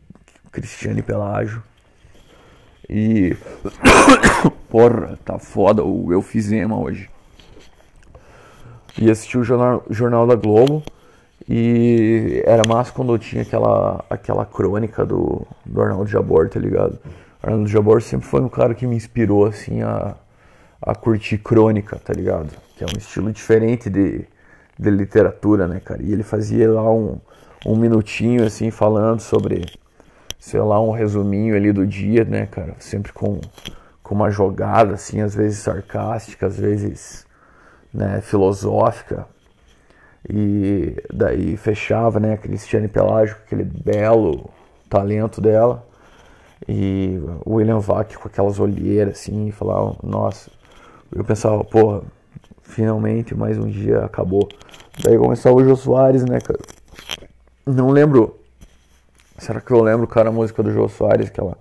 Cristiane 0.51 1.01
Pelágio. 1.01 1.61
E. 2.89 3.35
Porra, 4.69 5.17
tá 5.23 5.39
foda 5.39 5.83
o 5.83 6.13
Eufizema 6.13 6.77
hoje. 6.77 7.09
E 8.97 9.11
assisti 9.11 9.37
o 9.37 9.43
jornal, 9.43 9.83
jornal 9.89 10.25
da 10.25 10.35
Globo. 10.35 10.83
E 11.47 12.41
era 12.45 12.63
massa 12.67 12.91
quando 12.91 13.13
eu 13.13 13.19
tinha 13.19 13.43
aquela, 13.43 14.03
aquela 14.09 14.45
crônica 14.45 15.05
do, 15.05 15.45
do 15.65 15.81
Arnaldo 15.81 16.07
Jabor, 16.07 16.49
tá 16.49 16.59
ligado? 16.59 16.97
Arnaldo 17.43 17.67
Jabor 17.67 18.01
sempre 18.01 18.25
foi 18.27 18.41
um 18.41 18.49
cara 18.49 18.73
que 18.73 18.87
me 18.87 18.95
inspirou, 18.95 19.45
assim, 19.45 19.83
a, 19.83 20.15
a 20.81 20.95
curtir 20.95 21.37
crônica, 21.37 21.99
tá 22.03 22.13
ligado? 22.13 22.49
Que 22.75 22.83
é 22.83 22.87
um 22.87 22.97
estilo 22.97 23.31
diferente 23.31 23.89
de, 23.89 24.25
de 24.79 24.89
literatura, 24.89 25.67
né, 25.67 25.79
cara? 25.83 26.01
E 26.01 26.11
ele 26.11 26.23
fazia 26.23 26.71
lá 26.71 26.91
um, 26.91 27.19
um 27.65 27.75
minutinho, 27.75 28.43
assim, 28.43 28.71
falando 28.71 29.19
sobre, 29.19 29.65
sei 30.39 30.61
lá, 30.61 30.81
um 30.81 30.91
resuminho 30.91 31.55
ali 31.55 31.71
do 31.71 31.85
dia, 31.85 32.25
né, 32.25 32.47
cara? 32.47 32.75
Sempre 32.79 33.13
com, 33.13 33.39
com 34.01 34.15
uma 34.15 34.31
jogada, 34.31 34.95
assim, 34.95 35.21
às 35.21 35.35
vezes 35.35 35.59
sarcástica, 35.59 36.47
às 36.47 36.57
vezes 36.57 37.25
né, 37.95 38.21
filosófica. 38.21 39.25
E 40.27 40.95
daí 41.13 41.55
fechava, 41.55 42.19
né, 42.19 42.33
a 42.33 42.37
Cristiane 42.37 42.87
Pelágio, 42.87 43.37
aquele 43.45 43.63
belo 43.63 44.49
talento 44.89 45.39
dela. 45.39 45.85
E 46.67 47.19
o 47.45 47.55
William 47.55 47.79
Vac 47.79 48.15
com 48.15 48.27
aquelas 48.27 48.59
olheiras, 48.59 49.19
assim, 49.19 49.47
e 49.47 49.51
falava, 49.51 49.95
nossa. 50.03 50.49
Eu 51.15 51.23
pensava, 51.23 51.63
porra, 51.63 52.01
finalmente 52.63 53.35
mais 53.35 53.57
um 53.57 53.67
dia 53.67 54.03
acabou. 54.03 54.49
Daí 55.03 55.17
começava 55.17 55.55
o 55.55 55.63
Jô 55.63 55.75
Soares, 55.75 56.25
né, 56.25 56.39
cara? 56.39 56.59
Não 57.65 57.89
lembro. 57.89 58.39
Será 59.37 59.61
que 59.61 59.71
eu 59.71 59.81
lembro, 59.81 60.07
cara, 60.07 60.29
a 60.29 60.31
música 60.31 60.63
do 60.63 60.71
Jô 60.71 60.87
Soares, 60.87 61.27
aquela. 61.27 61.57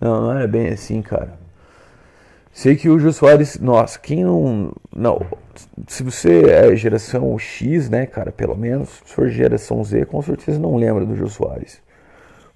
Não, 0.00 0.22
não 0.22 0.32
era 0.32 0.48
bem 0.48 0.68
assim, 0.68 1.00
cara. 1.00 1.38
Sei 2.52 2.76
que 2.76 2.88
o 2.88 2.98
Jô 2.98 3.12
Soares, 3.12 3.58
nossa, 3.58 3.98
quem 3.98 4.24
não. 4.24 4.72
Não, 4.94 5.20
se 5.88 6.02
você 6.02 6.42
é 6.50 6.76
geração 6.76 7.38
X, 7.38 7.88
né, 7.88 8.06
cara, 8.06 8.30
pelo 8.30 8.56
menos, 8.56 9.00
se 9.04 9.14
for 9.14 9.28
geração 9.28 9.82
Z, 9.82 10.06
com 10.06 10.22
certeza 10.22 10.58
não 10.58 10.76
lembra 10.76 11.04
do 11.04 11.16
Jô 11.16 11.28
Soares. 11.28 11.80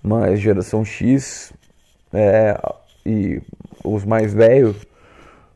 Mas 0.02 0.40
geração 0.40 0.84
X 0.84 1.52
é, 2.12 2.58
e 3.08 3.42
os 3.84 4.04
mais 4.04 4.34
velhos 4.34 4.76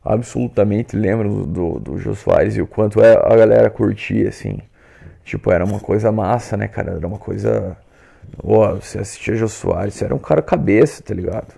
absolutamente 0.03 0.95
lembram 0.95 1.29
do, 1.29 1.45
do, 1.45 1.79
do 1.79 1.97
Jô 1.97 2.13
Soares 2.15 2.55
e 2.55 2.61
o 2.61 2.67
quanto 2.67 3.01
é, 3.01 3.13
a 3.13 3.35
galera 3.35 3.69
curtia, 3.69 4.29
assim. 4.29 4.59
Tipo, 5.23 5.51
era 5.51 5.63
uma 5.63 5.79
coisa 5.79 6.11
massa, 6.11 6.57
né, 6.57 6.67
cara? 6.67 6.93
Era 6.93 7.07
uma 7.07 7.17
coisa. 7.17 7.77
Ó, 8.43 8.75
você 8.75 8.99
assistia 8.99 9.35
Jô 9.35 9.47
Soares, 9.47 9.93
você 9.93 10.05
era 10.05 10.15
um 10.15 10.19
cara 10.19 10.41
cabeça, 10.41 11.01
tá 11.01 11.13
ligado? 11.13 11.53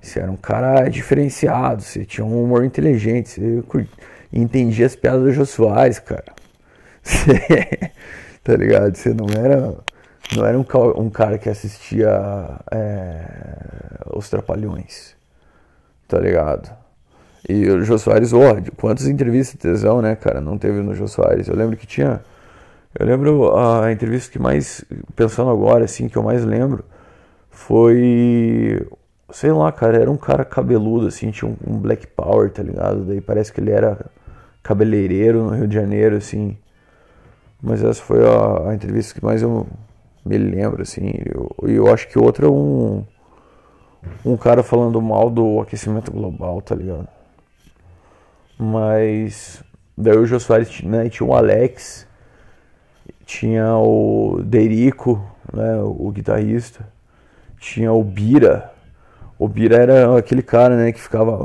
Você 0.00 0.18
era 0.18 0.30
um 0.30 0.36
cara 0.36 0.88
diferenciado, 0.88 1.82
você 1.82 2.04
tinha 2.04 2.24
um 2.24 2.42
humor 2.42 2.64
inteligente, 2.64 3.28
você 3.28 3.64
entendia 4.32 4.86
as 4.86 4.96
piadas 4.96 5.22
do 5.22 5.32
Jô 5.32 5.44
Soares, 5.44 5.98
cara. 5.98 6.32
Você, 7.02 7.90
tá 8.44 8.54
ligado? 8.56 8.94
Você 8.94 9.14
não 9.14 9.26
era, 9.26 9.74
não 10.36 10.46
era 10.46 10.58
um, 10.58 10.64
um 10.96 11.10
cara 11.10 11.38
que 11.38 11.48
assistia 11.48 12.10
é, 12.70 13.24
Os 14.14 14.28
Trapalhões, 14.28 15.14
tá 16.06 16.18
ligado? 16.18 16.70
E 17.48 17.68
o 17.68 17.82
Jô 17.82 17.98
Soares, 17.98 18.32
ó, 18.32 18.52
oh, 18.52 18.72
quantas 18.76 19.06
entrevistas 19.06 19.60
tesão, 19.60 20.00
né, 20.02 20.14
cara, 20.14 20.40
não 20.40 20.58
teve 20.58 20.80
no 20.82 20.94
Jô 20.94 21.08
Soares. 21.08 21.48
Eu 21.48 21.56
lembro 21.56 21.76
que 21.76 21.86
tinha. 21.86 22.20
Eu 22.98 23.06
lembro 23.06 23.56
a 23.56 23.90
entrevista 23.92 24.30
que 24.30 24.38
mais. 24.38 24.84
Pensando 25.16 25.50
agora, 25.50 25.84
assim, 25.84 26.08
que 26.08 26.16
eu 26.16 26.22
mais 26.22 26.44
lembro 26.44 26.84
foi 27.50 28.86
sei 29.32 29.52
lá, 29.52 29.70
cara, 29.72 29.98
era 29.98 30.10
um 30.10 30.16
cara 30.16 30.44
cabeludo, 30.44 31.06
assim, 31.06 31.30
tinha 31.30 31.50
um, 31.50 31.56
um, 31.66 31.78
Black 31.78 32.06
Power, 32.06 32.50
tá 32.50 32.62
ligado? 32.62 33.04
Daí 33.04 33.20
parece 33.20 33.52
que 33.52 33.60
ele 33.60 33.70
era 33.70 34.06
cabeleireiro 34.62 35.44
no 35.44 35.50
Rio 35.50 35.68
de 35.68 35.74
Janeiro, 35.74 36.16
assim. 36.16 36.56
Mas 37.62 37.82
essa 37.82 38.02
foi 38.02 38.24
a, 38.26 38.70
a 38.70 38.74
entrevista 38.74 39.14
que 39.18 39.24
mais 39.24 39.42
eu 39.42 39.66
me 40.24 40.38
lembro, 40.38 40.82
assim. 40.82 41.06
E 41.06 41.24
eu, 41.34 41.50
eu, 41.68 41.92
acho 41.92 42.08
que 42.08 42.18
outra 42.18 42.46
é 42.46 42.50
um, 42.50 43.04
um 44.24 44.36
cara 44.36 44.62
falando 44.62 45.00
mal 45.00 45.30
do 45.30 45.60
aquecimento 45.60 46.10
global, 46.10 46.60
tá 46.60 46.74
ligado? 46.74 47.08
Mas 48.58 49.62
daí 49.96 50.16
o 50.16 50.40
Soares 50.40 50.82
né, 50.82 51.08
tinha 51.08 51.26
o 51.26 51.34
Alex, 51.34 52.06
tinha 53.24 53.76
o 53.76 54.42
Derico, 54.42 55.24
né, 55.52 55.80
o, 55.82 56.10
guitarrista, 56.10 56.86
tinha 57.58 57.92
o 57.92 58.02
Bira, 58.04 58.72
o 59.38 59.48
Bira 59.48 59.76
era 59.76 60.18
aquele 60.18 60.42
cara, 60.42 60.76
né, 60.76 60.92
que 60.92 61.00
ficava. 61.00 61.44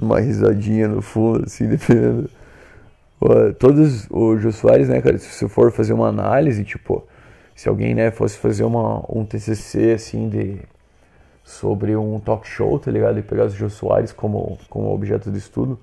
Uma 0.00 0.20
risadinha 0.20 0.86
no 0.86 1.02
fundo, 1.02 1.44
assim, 1.44 1.66
dependendo. 1.68 2.30
Todos, 3.58 4.06
o 4.10 4.36
Jô 4.38 4.52
Soares, 4.52 4.88
né, 4.88 5.00
cara, 5.00 5.18
se 5.18 5.28
você 5.28 5.48
for 5.48 5.72
fazer 5.72 5.92
uma 5.92 6.08
análise, 6.08 6.64
tipo, 6.64 7.04
se 7.54 7.68
alguém, 7.68 7.94
né, 7.94 8.10
fosse 8.10 8.38
fazer 8.38 8.64
uma, 8.64 9.04
um 9.08 9.24
TCC, 9.24 9.92
assim, 9.92 10.28
de, 10.28 10.60
sobre 11.44 11.96
um 11.96 12.20
talk 12.20 12.46
show, 12.46 12.78
tá 12.78 12.90
ligado? 12.90 13.18
E 13.18 13.22
pegar 13.22 13.46
os 13.46 13.72
Soares 13.72 14.12
como, 14.12 14.58
como 14.70 14.92
objeto 14.92 15.30
de 15.30 15.38
estudo, 15.38 15.78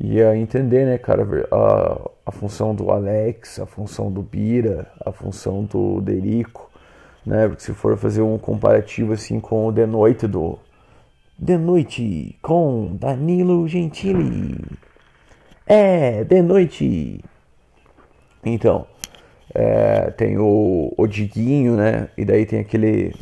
ia 0.00 0.36
entender, 0.36 0.86
né, 0.86 0.98
cara, 0.98 1.26
a, 1.50 2.10
a 2.26 2.32
função 2.32 2.74
do 2.74 2.90
Alex, 2.90 3.60
a 3.60 3.66
função 3.66 4.10
do 4.10 4.22
Bira, 4.22 4.86
a 5.04 5.12
função 5.12 5.64
do 5.64 6.00
Derico, 6.00 6.70
né? 7.24 7.48
Porque 7.48 7.62
se 7.62 7.72
for 7.72 7.96
fazer 7.96 8.22
um 8.22 8.38
comparativo 8.38 9.12
assim 9.12 9.40
com 9.40 9.66
o 9.66 9.72
The 9.72 9.86
Noite 9.86 10.26
do 10.26 10.58
The 11.44 11.56
Noite 11.56 12.38
com 12.42 12.96
Danilo 13.00 13.66
Gentili. 13.66 14.60
É, 15.66 16.24
The 16.24 16.42
Noite. 16.42 17.24
Então, 18.44 18.86
é, 19.54 20.10
tem 20.10 20.36
o, 20.38 20.92
o 20.96 21.06
Diguinho, 21.06 21.76
né? 21.76 22.08
E 22.16 22.24
daí 22.24 22.44
tem 22.44 22.60
aquele 22.60 23.14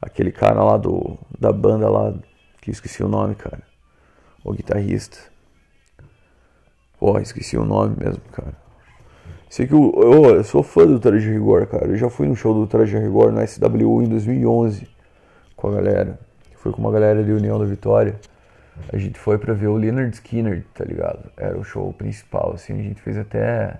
aquele 0.00 0.30
cara 0.30 0.62
lá 0.62 0.76
do 0.76 1.16
da 1.38 1.50
banda 1.50 1.88
lá 1.88 2.12
que 2.60 2.70
esqueci 2.70 3.02
o 3.02 3.08
nome, 3.08 3.34
cara. 3.34 3.62
O 4.44 4.52
guitarrista. 4.52 5.18
Porra, 6.98 7.22
esqueci 7.22 7.56
o 7.56 7.64
nome 7.64 7.96
mesmo, 7.98 8.22
cara. 8.32 8.54
Sei 9.48 9.66
que 9.66 9.72
eu, 9.72 9.92
eu, 9.96 10.24
eu, 10.36 10.44
sou 10.44 10.62
fã 10.62 10.86
do 10.86 10.98
Traje 10.98 11.30
Rigor, 11.30 11.66
cara. 11.66 11.86
Eu 11.86 11.96
já 11.96 12.10
fui 12.10 12.26
no 12.26 12.34
show 12.34 12.52
do 12.52 12.66
Traje 12.66 12.98
Rigor 12.98 13.30
no 13.30 13.46
SWU 13.46 14.02
em 14.02 14.08
2011 14.08 14.88
com 15.56 15.68
a 15.68 15.72
galera. 15.72 16.18
Foi 16.56 16.72
com 16.72 16.80
uma 16.80 16.90
galera 16.90 17.22
de 17.22 17.30
União 17.30 17.58
da 17.58 17.64
Vitória. 17.64 18.18
A 18.92 18.96
gente 18.98 19.18
foi 19.18 19.38
pra 19.38 19.54
ver 19.54 19.68
o 19.68 19.76
Leonard 19.76 20.14
Skinner, 20.14 20.64
tá 20.74 20.84
ligado? 20.84 21.30
Era 21.36 21.58
o 21.58 21.64
show 21.64 21.92
principal, 21.92 22.52
assim. 22.54 22.72
A 22.78 22.82
gente 22.82 23.00
fez 23.00 23.16
até 23.16 23.78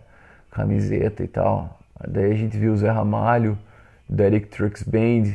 camiseta 0.50 1.22
e 1.22 1.28
tal. 1.28 1.78
Daí 2.06 2.32
a 2.32 2.36
gente 2.36 2.56
viu 2.56 2.72
o 2.72 2.76
Zé 2.76 2.90
Ramalho, 2.90 3.58
Derek 4.08 4.46
Trucks 4.48 4.82
Band, 4.82 5.34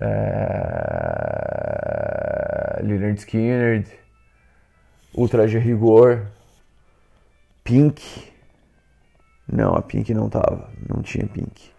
é... 0.00 1.34
Leonard 2.82 3.18
Skinner, 3.18 3.84
Ultra 5.16 5.46
Rigor, 5.46 6.26
Pink. 7.62 8.32
Não, 9.50 9.74
a 9.74 9.82
Pink 9.82 10.12
não 10.12 10.28
tava. 10.28 10.68
Não 10.88 11.02
tinha 11.02 11.26
Pink. 11.26 11.70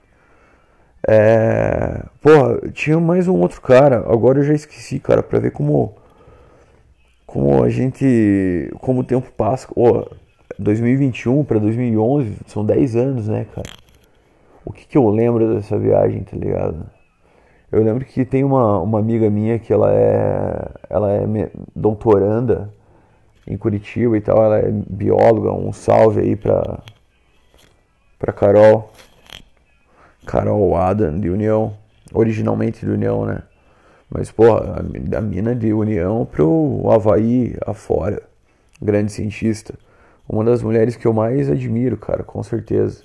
É... 1.08 2.04
Porra, 2.22 2.70
tinha 2.72 3.00
mais 3.00 3.28
um 3.28 3.36
outro 3.36 3.62
cara. 3.62 3.98
Agora 4.12 4.40
eu 4.40 4.44
já 4.44 4.54
esqueci, 4.54 5.00
cara, 5.00 5.22
pra 5.22 5.40
ver 5.40 5.52
como. 5.52 5.96
Como 7.36 7.62
a 7.66 7.70
gente. 7.70 8.72
Como 8.80 9.02
o 9.02 9.04
tempo 9.04 9.30
passa. 9.36 9.68
Oh, 9.76 10.06
2021 10.58 11.44
pra 11.44 11.60
2011 11.60 12.38
são 12.48 12.64
10 12.64 12.96
anos, 12.96 13.28
né, 13.28 13.46
cara? 13.54 13.68
O 14.64 14.72
que, 14.72 14.88
que 14.88 14.98
eu 14.98 15.10
lembro 15.10 15.54
dessa 15.54 15.78
viagem, 15.78 16.24
tá 16.24 16.38
ligado? 16.38 16.90
Eu 17.70 17.84
lembro 17.84 18.06
que 18.06 18.24
tem 18.24 18.46
uma, 18.46 18.80
uma 18.80 19.00
amiga 19.00 19.30
minha 19.30 19.60
que 19.60 19.74
ela 19.74 19.94
é. 19.94 20.66
Ela 20.90 21.12
é 21.12 21.52
doutoranda 21.76 22.74
em 23.46 23.58
Curitiba 23.58 24.16
e 24.16 24.22
tal. 24.22 24.42
Ela 24.42 24.60
é 24.60 24.72
bióloga. 24.72 25.52
Um 25.52 25.74
salve 25.74 26.22
aí 26.22 26.38
pra 26.38 26.80
para 28.18 28.32
Carol. 28.32 28.90
Carol 30.26 30.78
Adam 30.78 31.20
de 31.20 31.30
União, 31.30 31.74
originalmente 32.14 32.86
de 32.86 32.92
União, 32.94 33.26
né? 33.26 33.44
Mas, 34.18 34.32
porra, 34.32 34.82
da 35.10 35.20
mina 35.20 35.54
de 35.54 35.74
União 35.74 36.26
pro 36.26 36.90
Havaí 36.90 37.54
afora. 37.66 38.24
Grande 38.82 39.12
cientista. 39.12 39.78
Uma 40.28 40.42
das 40.42 40.64
mulheres 40.64 40.96
que 40.96 41.06
eu 41.06 41.12
mais 41.12 41.50
admiro, 41.50 41.98
cara, 41.98 42.24
com 42.24 42.42
certeza. 42.42 43.04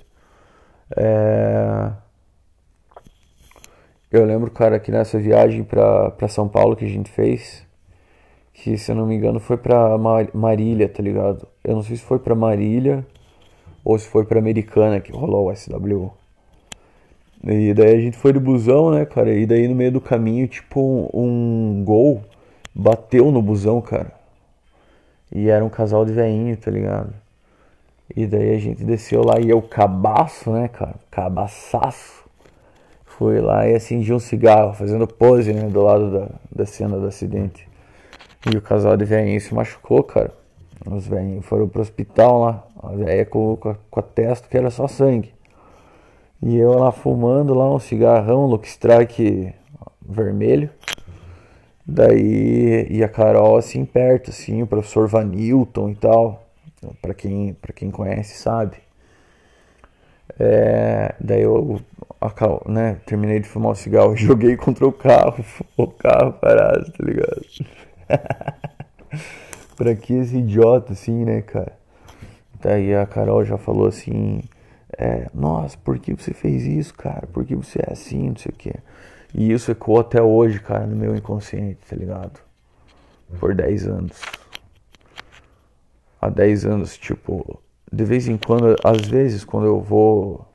É... 0.95 1.91
Eu 4.09 4.23
lembro, 4.23 4.49
cara, 4.51 4.79
que 4.79 4.89
nessa 4.89 5.19
viagem 5.19 5.65
pra 5.65 6.27
São 6.29 6.47
Paulo 6.47 6.77
que 6.77 6.85
a 6.85 6.89
gente 6.89 7.11
fez, 7.11 7.67
que 8.53 8.77
se 8.77 8.89
eu 8.89 8.95
não 8.95 9.05
me 9.05 9.15
engano 9.15 9.41
foi 9.41 9.57
pra 9.57 9.97
Marília, 10.33 10.87
tá 10.87 11.03
ligado? 11.03 11.45
Eu 11.61 11.75
não 11.75 11.83
sei 11.83 11.97
se 11.97 12.03
foi 12.03 12.19
pra 12.19 12.33
Marília 12.33 13.05
ou 13.83 13.99
se 13.99 14.07
foi 14.07 14.23
pra 14.23 14.39
Americana 14.39 15.01
que 15.01 15.11
rolou 15.11 15.51
o 15.51 15.53
SW. 15.53 16.20
E 17.43 17.73
daí 17.73 17.95
a 17.95 17.99
gente 17.99 18.17
foi 18.17 18.33
de 18.33 18.39
busão, 18.39 18.91
né, 18.91 19.05
cara? 19.05 19.33
E 19.33 19.45
daí 19.45 19.67
no 19.67 19.75
meio 19.75 19.91
do 19.91 20.01
caminho, 20.01 20.47
tipo, 20.47 20.79
um, 21.13 21.79
um 21.79 21.83
gol 21.83 22.21
bateu 22.73 23.31
no 23.31 23.41
busão, 23.41 23.81
cara. 23.81 24.11
E 25.33 25.49
era 25.49 25.63
um 25.63 25.69
casal 25.69 26.05
de 26.05 26.13
veinho, 26.13 26.55
tá 26.57 26.69
ligado? 26.69 27.13
E 28.15 28.27
daí 28.27 28.53
a 28.55 28.59
gente 28.59 28.83
desceu 28.83 29.23
lá 29.23 29.39
e 29.39 29.49
eu 29.49 29.61
cabaço, 29.61 30.51
né, 30.51 30.67
cara? 30.67 30.95
Cabaçaço. 31.09 32.21
Fui 33.05 33.39
lá 33.39 33.67
e 33.67 33.75
acendi 33.75 34.13
um 34.13 34.19
cigarro, 34.19 34.73
fazendo 34.73 35.07
pose, 35.07 35.53
né, 35.53 35.69
do 35.69 35.81
lado 35.81 36.11
da, 36.11 36.29
da 36.51 36.65
cena 36.65 36.97
do 36.97 37.07
acidente. 37.07 37.67
E 38.51 38.57
o 38.57 38.61
casal 38.61 38.97
de 38.97 39.05
veinho 39.05 39.39
se 39.39 39.53
machucou, 39.53 40.03
cara. 40.03 40.31
Os 40.89 41.07
velhinhos 41.07 41.45
foram 41.45 41.67
pro 41.67 41.81
hospital 41.81 42.39
lá. 42.39 42.67
A 42.81 42.89
velha 42.89 43.25
com, 43.25 43.55
com, 43.55 43.75
com 43.89 43.99
a 43.99 44.03
testa 44.03 44.47
que 44.47 44.57
era 44.57 44.71
só 44.71 44.87
sangue. 44.87 45.31
E 46.43 46.57
eu 46.57 46.73
lá 46.73 46.91
fumando 46.91 47.53
lá 47.53 47.71
um 47.71 47.79
cigarrão, 47.79 48.47
Luke 48.47 48.67
Strike 48.67 49.53
vermelho. 50.01 50.69
Daí, 51.85 52.87
e 52.89 53.03
a 53.03 53.09
Carol 53.09 53.57
assim 53.57 53.85
perto, 53.85 54.31
assim, 54.31 54.61
o 54.61 54.67
professor 54.67 55.07
Vanilton 55.07 55.89
e 55.89 55.95
tal. 55.95 56.47
Pra 57.01 57.13
quem, 57.13 57.53
pra 57.53 57.73
quem 57.73 57.91
conhece, 57.91 58.37
sabe. 58.37 58.77
É, 60.39 61.13
daí 61.19 61.41
eu 61.41 61.79
né, 62.65 62.97
terminei 63.05 63.39
de 63.39 63.47
fumar 63.47 63.73
o 63.73 63.75
cigarro, 63.75 64.15
joguei 64.17 64.55
contra 64.55 64.87
o 64.87 64.91
carro, 64.91 65.43
o 65.77 65.87
carro 65.87 66.33
parado, 66.33 66.91
tá 66.91 67.03
ligado? 67.03 67.41
pra 69.75 69.95
que 69.95 70.13
esse 70.13 70.37
idiota 70.37 70.93
assim, 70.93 71.23
né, 71.25 71.41
cara? 71.41 71.73
Daí 72.59 72.95
a 72.95 73.05
Carol 73.05 73.43
já 73.43 73.57
falou 73.57 73.87
assim: 73.87 74.41
é, 74.97 75.29
Nossa, 75.33 75.77
por 75.77 75.97
que 75.99 76.13
você 76.13 76.33
fez 76.33 76.63
isso, 76.63 76.93
cara? 76.93 77.27
Por 77.27 77.45
que 77.45 77.55
você 77.55 77.79
é 77.79 77.93
assim? 77.93 78.29
Não 78.29 78.37
sei 78.37 78.51
o 78.51 78.55
que. 78.55 78.73
E 79.33 79.51
isso 79.51 79.71
ecoou 79.71 79.99
até 79.99 80.21
hoje, 80.21 80.59
cara, 80.59 80.85
no 80.85 80.95
meu 80.95 81.15
inconsciente, 81.15 81.79
tá 81.89 81.95
ligado? 81.95 82.39
Por 83.39 83.55
10 83.55 83.87
anos. 83.87 84.21
Há 86.21 86.29
10 86.29 86.65
anos, 86.65 86.97
tipo, 86.97 87.59
de 87.91 88.03
vez 88.03 88.27
em 88.27 88.37
quando, 88.37 88.75
às 88.83 89.01
vezes, 89.07 89.43
quando 89.43 89.65
eu 89.65 89.81
vou. 89.81 90.45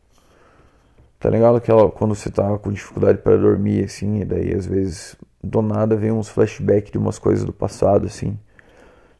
Tá 1.18 1.30
ligado? 1.30 1.56
Aquela, 1.56 1.90
quando 1.90 2.14
você 2.14 2.30
tá 2.30 2.56
com 2.58 2.70
dificuldade 2.70 3.18
para 3.18 3.36
dormir, 3.36 3.84
assim, 3.84 4.20
e 4.20 4.24
daí 4.24 4.54
às 4.54 4.66
vezes 4.66 5.16
do 5.42 5.62
nada 5.62 5.96
vem 5.96 6.12
uns 6.12 6.28
flashbacks 6.28 6.90
de 6.90 6.98
umas 6.98 7.18
coisas 7.18 7.44
do 7.44 7.52
passado, 7.52 8.06
assim. 8.06 8.38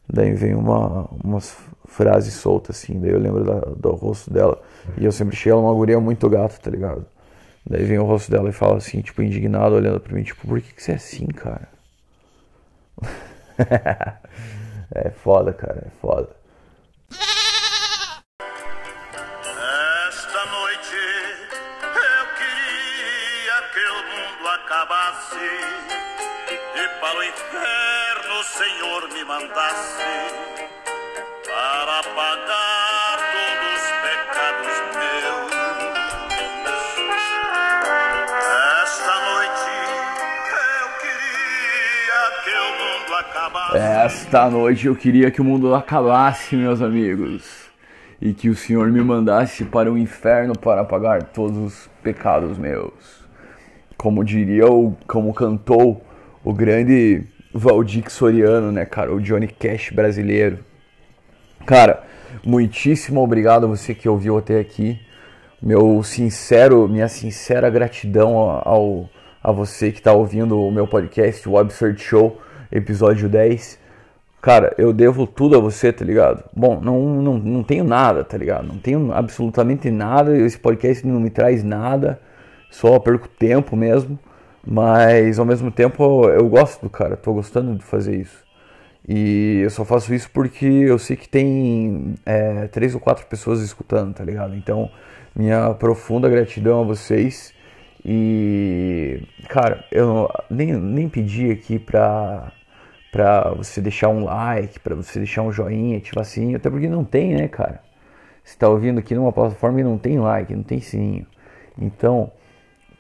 Daí 0.09 0.33
vem 0.35 0.55
uma, 0.55 1.09
umas 1.25 1.57
frases 1.87 2.35
soltas, 2.35 2.77
assim. 2.77 3.01
Daí 3.01 3.11
eu 3.11 3.19
lembro 3.19 3.45
da, 3.45 3.61
do 3.61 3.91
rosto 3.93 4.33
dela. 4.33 4.61
E 4.99 5.05
eu 5.05 5.13
sempre 5.13 5.35
achei 5.37 5.51
ela 5.51 5.61
uma 5.61 5.75
guria 5.75 5.99
muito 6.01 6.29
gata, 6.29 6.57
tá 6.61 6.71
ligado? 6.71 7.07
Daí 7.69 7.85
vem 7.85 7.99
o 7.99 8.05
rosto 8.05 8.31
dela 8.31 8.49
e 8.49 8.53
fala 8.53 8.77
assim, 8.77 9.01
tipo, 9.01 9.23
indignado, 9.23 9.75
olhando 9.75 9.99
pra 10.01 10.15
mim, 10.15 10.23
tipo, 10.23 10.47
por 10.47 10.61
que, 10.61 10.75
que 10.75 10.83
você 10.83 10.93
é 10.93 10.95
assim, 10.97 11.27
cara? 11.27 11.69
é 14.95 15.11
foda, 15.11 15.53
cara, 15.53 15.85
é 15.87 15.91
foda. 16.01 16.36
Esta 43.79 44.49
noite 44.49 44.87
eu 44.87 44.97
queria 44.97 45.31
que 45.31 45.43
o 45.43 45.45
mundo 45.45 45.75
acabasse, 45.75 46.57
meus 46.57 46.81
amigos, 46.81 47.69
e 48.19 48.33
que 48.33 48.49
o 48.49 48.57
Senhor 48.57 48.91
me 48.91 49.03
mandasse 49.03 49.67
para 49.67 49.93
o 49.93 49.99
inferno 49.99 50.59
para 50.59 50.83
pagar 50.83 51.25
todos 51.25 51.59
os 51.59 51.91
pecados 52.03 52.57
meus. 52.57 52.95
Como 53.95 54.25
diria 54.25 54.67
o, 54.67 54.97
como 55.07 55.35
cantou 55.35 56.03
o 56.43 56.55
grande 56.55 57.25
Valdir 57.53 58.11
Soriano, 58.11 58.73
né, 58.73 58.87
cara, 58.87 59.15
o 59.15 59.21
Johnny 59.21 59.47
Cash 59.47 59.91
brasileiro. 59.91 60.61
Cara, 61.67 62.03
muitíssimo 62.43 63.23
obrigado 63.23 63.67
a 63.67 63.69
você 63.69 63.95
que 63.95 64.09
ouviu 64.09 64.39
até 64.39 64.59
aqui. 64.59 64.99
Meu 65.61 66.03
sincero, 66.03 66.89
minha 66.89 67.09
sincera 67.09 67.69
gratidão 67.69 68.39
ao, 68.39 69.11
a 69.43 69.53
você 69.53 69.93
que 69.93 69.99
está 69.99 70.15
ouvindo 70.15 70.59
o 70.59 70.71
meu 70.71 70.87
podcast, 70.87 71.47
o 71.47 71.59
Absurd 71.59 72.01
Show, 72.01 72.41
episódio 72.71 73.29
10. 73.29 73.79
Cara, 74.41 74.75
eu 74.79 74.93
devo 74.93 75.27
tudo 75.27 75.57
a 75.57 75.61
você, 75.61 75.93
tá 75.93 76.05
ligado? 76.05 76.45
Bom, 76.55 76.81
não, 76.81 77.23
não, 77.23 77.39
não 77.39 77.63
tenho 77.63 77.85
nada, 77.85 78.23
tá 78.23 78.37
ligado? 78.37 78.67
Não 78.67 78.79
tenho 78.79 79.13
absolutamente 79.13 79.91
nada. 79.91 80.37
Esse 80.37 80.59
podcast 80.59 81.07
não 81.07 81.19
me 81.21 81.31
traz 81.31 81.65
nada. 81.65 82.21
Só 82.71 82.99
perco 82.99 83.29
tempo 83.29 83.75
mesmo. 83.77 84.19
Mas 84.67 85.39
ao 85.39 85.45
mesmo 85.47 85.71
tempo 85.71 86.29
eu 86.29 86.49
gosto 86.49 86.91
cara, 86.91 87.17
tô 87.17 87.33
gostando 87.33 87.77
de 87.77 87.85
fazer 87.85 88.17
isso. 88.17 88.45
E 89.09 89.61
eu 89.63 89.71
só 89.71 89.85
faço 89.85 90.13
isso 90.13 90.29
porque 90.33 90.67
eu 90.67 90.99
sei 90.99 91.17
que 91.17 91.29
tem 91.29 92.15
é, 92.27 92.67
três 92.67 92.95
ou 92.95 93.01
quatro 93.01 93.25
pessoas 93.27 93.61
escutando, 93.61 94.13
tá 94.13 94.25
ligado? 94.25 94.57
Então, 94.57 94.91
minha 95.35 95.73
profunda 95.75 96.29
gratidão 96.29 96.81
a 96.81 96.85
vocês. 96.85 97.55
E, 98.05 99.23
cara, 99.49 99.85
eu 99.93 100.29
nem, 100.51 100.73
nem 100.75 101.09
pedi 101.09 101.51
aqui 101.51 101.79
pra, 101.79 102.53
pra 103.17 103.55
você 103.57 103.81
deixar 103.81 104.11
um 104.11 104.25
like, 104.25 104.79
pra 104.79 104.95
você 104.95 105.19
deixar 105.21 105.41
um 105.41 105.51
joinha, 105.51 105.97
ativar 105.97 106.23
sininho, 106.23 106.59
até 106.59 106.69
porque 106.69 106.87
não 106.87 107.03
tem, 107.03 107.35
né, 107.35 107.49
cara? 107.49 107.81
Você 108.45 108.59
tá 108.59 108.69
ouvindo 108.69 108.99
aqui 108.99 109.15
numa 109.15 109.33
plataforma 109.33 109.79
que 109.79 109.85
não 109.85 109.97
tem 109.97 110.19
like, 110.19 110.55
não 110.55 110.63
tem 110.63 110.83
sininho. 110.83 111.27
Então, 111.81 112.31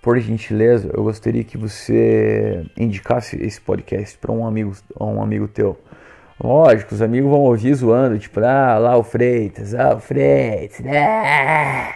por 0.00 0.18
gentileza, 0.18 0.90
eu 0.94 1.02
gostaria 1.02 1.44
que 1.44 1.58
você 1.58 2.64
indicasse 2.78 3.36
esse 3.44 3.60
podcast 3.60 4.16
para 4.16 4.32
um 4.32 4.46
amigo, 4.46 4.72
um 4.98 5.20
amigo 5.20 5.46
teu. 5.48 5.78
Lógico, 6.42 6.94
os 6.94 7.02
amigos 7.02 7.30
vão 7.30 7.40
ouvir 7.40 7.74
zoando, 7.74 8.18
tipo, 8.18 8.40
ah, 8.40 8.78
lá 8.78 8.96
o 8.96 9.02
Freitas, 9.02 9.74
ah, 9.74 9.96
o 9.96 10.00
Freitas, 10.00 10.80
ah, 10.86 11.94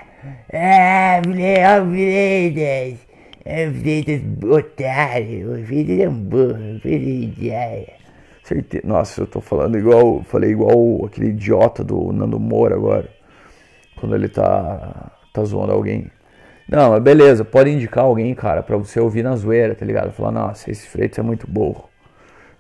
ah, 0.53 1.23
o 1.23 1.91
Freitas, 1.91 2.99
ah, 3.47 3.71
o 3.71 3.81
Freitas, 3.81 4.21
otário, 4.45 5.55
o 5.55 5.65
Freitas 5.65 6.01
é 6.01 6.09
um 6.09 6.23
burro, 6.23 6.77
o 6.77 6.81
Freitas 6.81 7.45
é. 7.47 8.00
Certeza. 8.51 8.85
Nossa, 8.85 9.21
eu 9.21 9.29
tô 9.29 9.41
falando 9.41 9.79
igual, 9.79 10.25
falei 10.25 10.51
igual 10.51 11.05
aquele 11.05 11.29
idiota 11.29 11.85
do 11.85 12.13
Nando 12.13 12.41
Moura 12.41 12.75
agora, 12.75 13.09
quando 14.01 14.17
ele 14.17 14.29
tá, 14.29 15.13
tá 15.33 15.45
zoando 15.45 15.73
alguém. 15.73 16.11
Não, 16.69 16.91
mas 16.91 17.01
beleza, 17.01 17.45
pode 17.45 17.71
indicar 17.71 18.05
alguém, 18.05 18.35
cara, 18.35 18.61
pra 18.61 18.77
você 18.77 18.99
ouvir 18.99 19.23
na 19.23 19.37
zoeira, 19.37 19.77
tá 19.77 19.87
ligado? 19.87 20.11
Falar, 20.11 20.33
nossa, 20.33 20.69
esse 20.69 20.89
Freitas 20.89 21.21
é 21.21 21.23
muito 21.23 21.49
burro. 21.49 21.89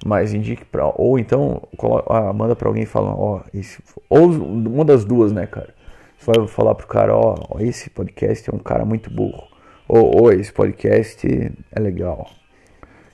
Mas 0.06 0.32
indique 0.32 0.64
pra. 0.64 0.92
Ou 0.94 1.18
então 1.18 1.60
ah, 2.08 2.32
manda 2.32 2.54
pra 2.54 2.68
alguém 2.68 2.84
e 2.84 2.86
fala, 2.86 3.12
ó, 3.12 3.40
esse. 3.52 3.82
Ou 4.08 4.30
uma 4.30 4.84
das 4.84 5.04
duas, 5.04 5.32
né, 5.32 5.46
cara? 5.46 5.74
Você 6.16 6.30
vai 6.30 6.46
falar 6.46 6.76
pro 6.76 6.86
cara, 6.86 7.16
ó, 7.16 7.34
esse 7.58 7.90
podcast 7.90 8.48
é 8.48 8.54
um 8.54 8.60
cara 8.60 8.84
muito 8.84 9.10
burro. 9.10 9.42
Ou, 9.88 10.22
ou 10.22 10.32
esse 10.32 10.52
podcast 10.52 11.26
é 11.72 11.80
legal. 11.80 12.28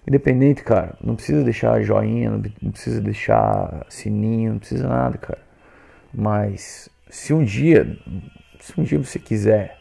Independente, 0.07 0.63
cara, 0.63 0.95
não 1.03 1.17
precisa 1.17 1.43
deixar 1.43 1.83
joinha, 1.83 2.31
não 2.31 2.71
precisa 2.71 3.01
deixar 3.01 3.85
sininho, 3.89 4.53
não 4.53 4.59
precisa 4.59 4.87
nada, 4.87 5.19
cara. 5.19 5.41
Mas 6.15 6.89
se 7.11 7.35
um 7.35 7.43
dia, 7.43 7.99
se 8.61 8.81
um 8.81 8.85
dia 8.85 8.99
você 8.99 9.19
quiser 9.19 9.77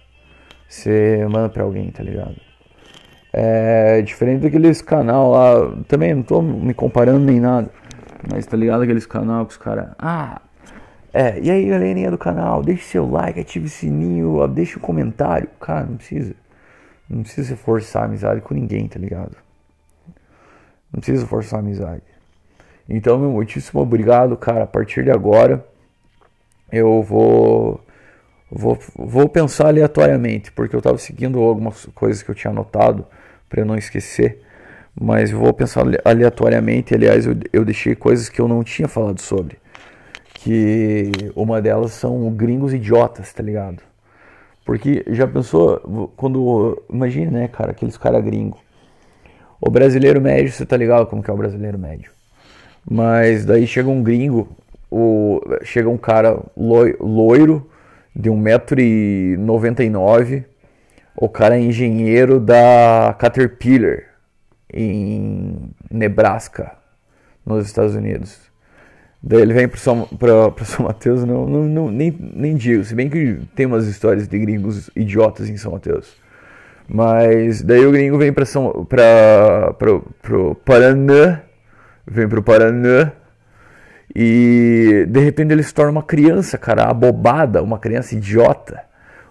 você 0.67 1.25
manda 1.29 1.49
pra 1.49 1.63
alguém, 1.63 1.89
tá 1.91 2.03
ligado? 2.03 2.35
É 3.31 4.01
diferente 4.01 4.41
daqueles 4.41 4.81
canal 4.81 5.31
lá, 5.31 5.75
também 5.87 6.13
não 6.13 6.23
tô 6.23 6.41
me 6.41 6.73
comparando 6.73 7.25
nem 7.25 7.39
nada, 7.39 7.69
mas 8.29 8.45
tá 8.45 8.55
ligado 8.55 8.83
aqueles 8.83 9.05
canal 9.05 9.45
que 9.45 9.51
os 9.51 9.57
caras, 9.57 9.89
ah, 9.99 10.41
é, 11.13 11.39
e 11.39 11.51
aí 11.51 11.65
galerinha 11.65 12.11
do 12.11 12.17
canal, 12.17 12.63
deixe 12.63 12.83
seu 12.83 13.09
like, 13.09 13.39
ative 13.39 13.65
o 13.65 13.69
sininho, 13.69 14.47
deixe 14.47 14.77
um 14.77 14.81
comentário, 14.81 15.49
cara, 15.59 15.85
não 15.85 15.97
precisa, 15.97 16.33
não 17.09 17.23
precisa 17.23 17.55
forçar 17.57 18.05
amizade 18.05 18.41
com 18.41 18.53
ninguém, 18.53 18.87
tá 18.87 18.99
ligado? 18.99 19.35
Não 20.95 21.01
precisa 21.01 21.27
forçar 21.27 21.59
amizade. 21.59 22.03
Então, 22.87 23.19
meu 23.19 23.31
muitíssimo 23.31 23.81
obrigado, 23.81 24.37
cara, 24.37 24.63
a 24.63 24.67
partir 24.67 25.03
de 25.03 25.11
agora 25.11 25.65
eu 26.71 27.03
vou 27.03 27.81
Vou, 28.51 28.77
vou 28.95 29.27
pensar 29.27 29.67
aleatoriamente, 29.67 30.51
porque 30.51 30.75
eu 30.75 30.77
estava 30.77 30.97
seguindo 30.97 31.41
algumas 31.41 31.87
coisas 31.87 32.21
que 32.21 32.29
eu 32.29 32.35
tinha 32.35 32.51
anotado 32.51 33.05
para 33.49 33.65
não 33.65 33.75
esquecer. 33.75 34.41
Mas 34.99 35.31
vou 35.31 35.51
pensar 35.53 35.83
aleatoriamente. 36.05 36.93
Aliás, 36.93 37.25
eu, 37.25 37.35
eu 37.51 37.65
deixei 37.65 37.95
coisas 37.95 38.29
que 38.29 38.39
eu 38.39 38.47
não 38.47 38.63
tinha 38.63 38.87
falado 38.87 39.19
sobre. 39.19 39.57
Que 40.35 41.11
uma 41.35 41.61
delas 41.61 41.91
são 41.91 42.29
gringos 42.31 42.73
idiotas, 42.73 43.33
tá 43.33 43.43
ligado? 43.43 43.81
Porque 44.63 45.03
já 45.09 45.27
pensou, 45.27 46.11
quando. 46.15 46.81
Imagina, 46.89 47.31
né, 47.31 47.47
cara, 47.47 47.71
aqueles 47.71 47.97
caras 47.97 48.23
gringos. 48.23 48.59
O 49.65 49.69
brasileiro 49.71 50.21
médio, 50.21 50.51
você 50.51 50.63
tá 50.63 50.77
ligado 50.77 51.07
como 51.07 51.23
que 51.23 51.29
é 51.29 51.33
o 51.33 51.37
brasileiro 51.37 51.79
médio? 51.79 52.11
Mas 52.87 53.43
daí 53.45 53.65
chega 53.65 53.89
um 53.89 54.03
gringo, 54.03 54.47
o, 54.91 55.41
chega 55.63 55.89
um 55.89 55.97
cara 55.97 56.39
loi- 56.55 56.95
loiro, 56.99 57.67
de 58.15 58.29
1,99m. 58.29 60.43
O 61.17 61.27
cara 61.27 61.57
é 61.57 61.61
engenheiro 61.61 62.39
da 62.39 63.15
Caterpillar, 63.17 64.03
em 64.71 65.71
Nebraska, 65.89 66.73
nos 67.43 67.65
Estados 67.65 67.95
Unidos. 67.95 68.37
Daí 69.23 69.41
ele 69.41 69.53
vem 69.53 69.67
para 69.67 69.79
São, 69.79 70.05
pra, 70.05 70.51
pra 70.51 70.65
São 70.65 70.85
Mateus, 70.85 71.23
não, 71.23 71.47
não, 71.47 71.63
não, 71.63 71.89
nem, 71.89 72.15
nem 72.35 72.55
digo, 72.55 72.83
se 72.83 72.93
bem 72.93 73.09
que 73.09 73.39
tem 73.55 73.65
umas 73.65 73.87
histórias 73.87 74.27
de 74.27 74.37
gringos 74.37 74.91
idiotas 74.95 75.49
em 75.49 75.57
São 75.57 75.71
Mateus. 75.71 76.23
Mas 76.87 77.61
daí 77.61 77.85
o 77.85 77.91
gringo 77.91 78.17
vem 78.17 78.31
para 78.31 78.45
São 78.45 78.85
para 78.85 79.73
pro, 79.77 80.05
pro 80.21 80.55
Paraná, 80.55 81.41
vem 82.05 82.27
pro 82.27 82.43
Paraná 82.43 83.11
e 84.15 85.05
de 85.09 85.19
repente 85.19 85.51
ele 85.51 85.63
se 85.63 85.73
torna 85.73 85.91
uma 85.91 86.03
criança, 86.03 86.57
cara, 86.57 86.85
abobada, 86.85 87.61
uma 87.63 87.79
criança 87.79 88.15
idiota. 88.15 88.83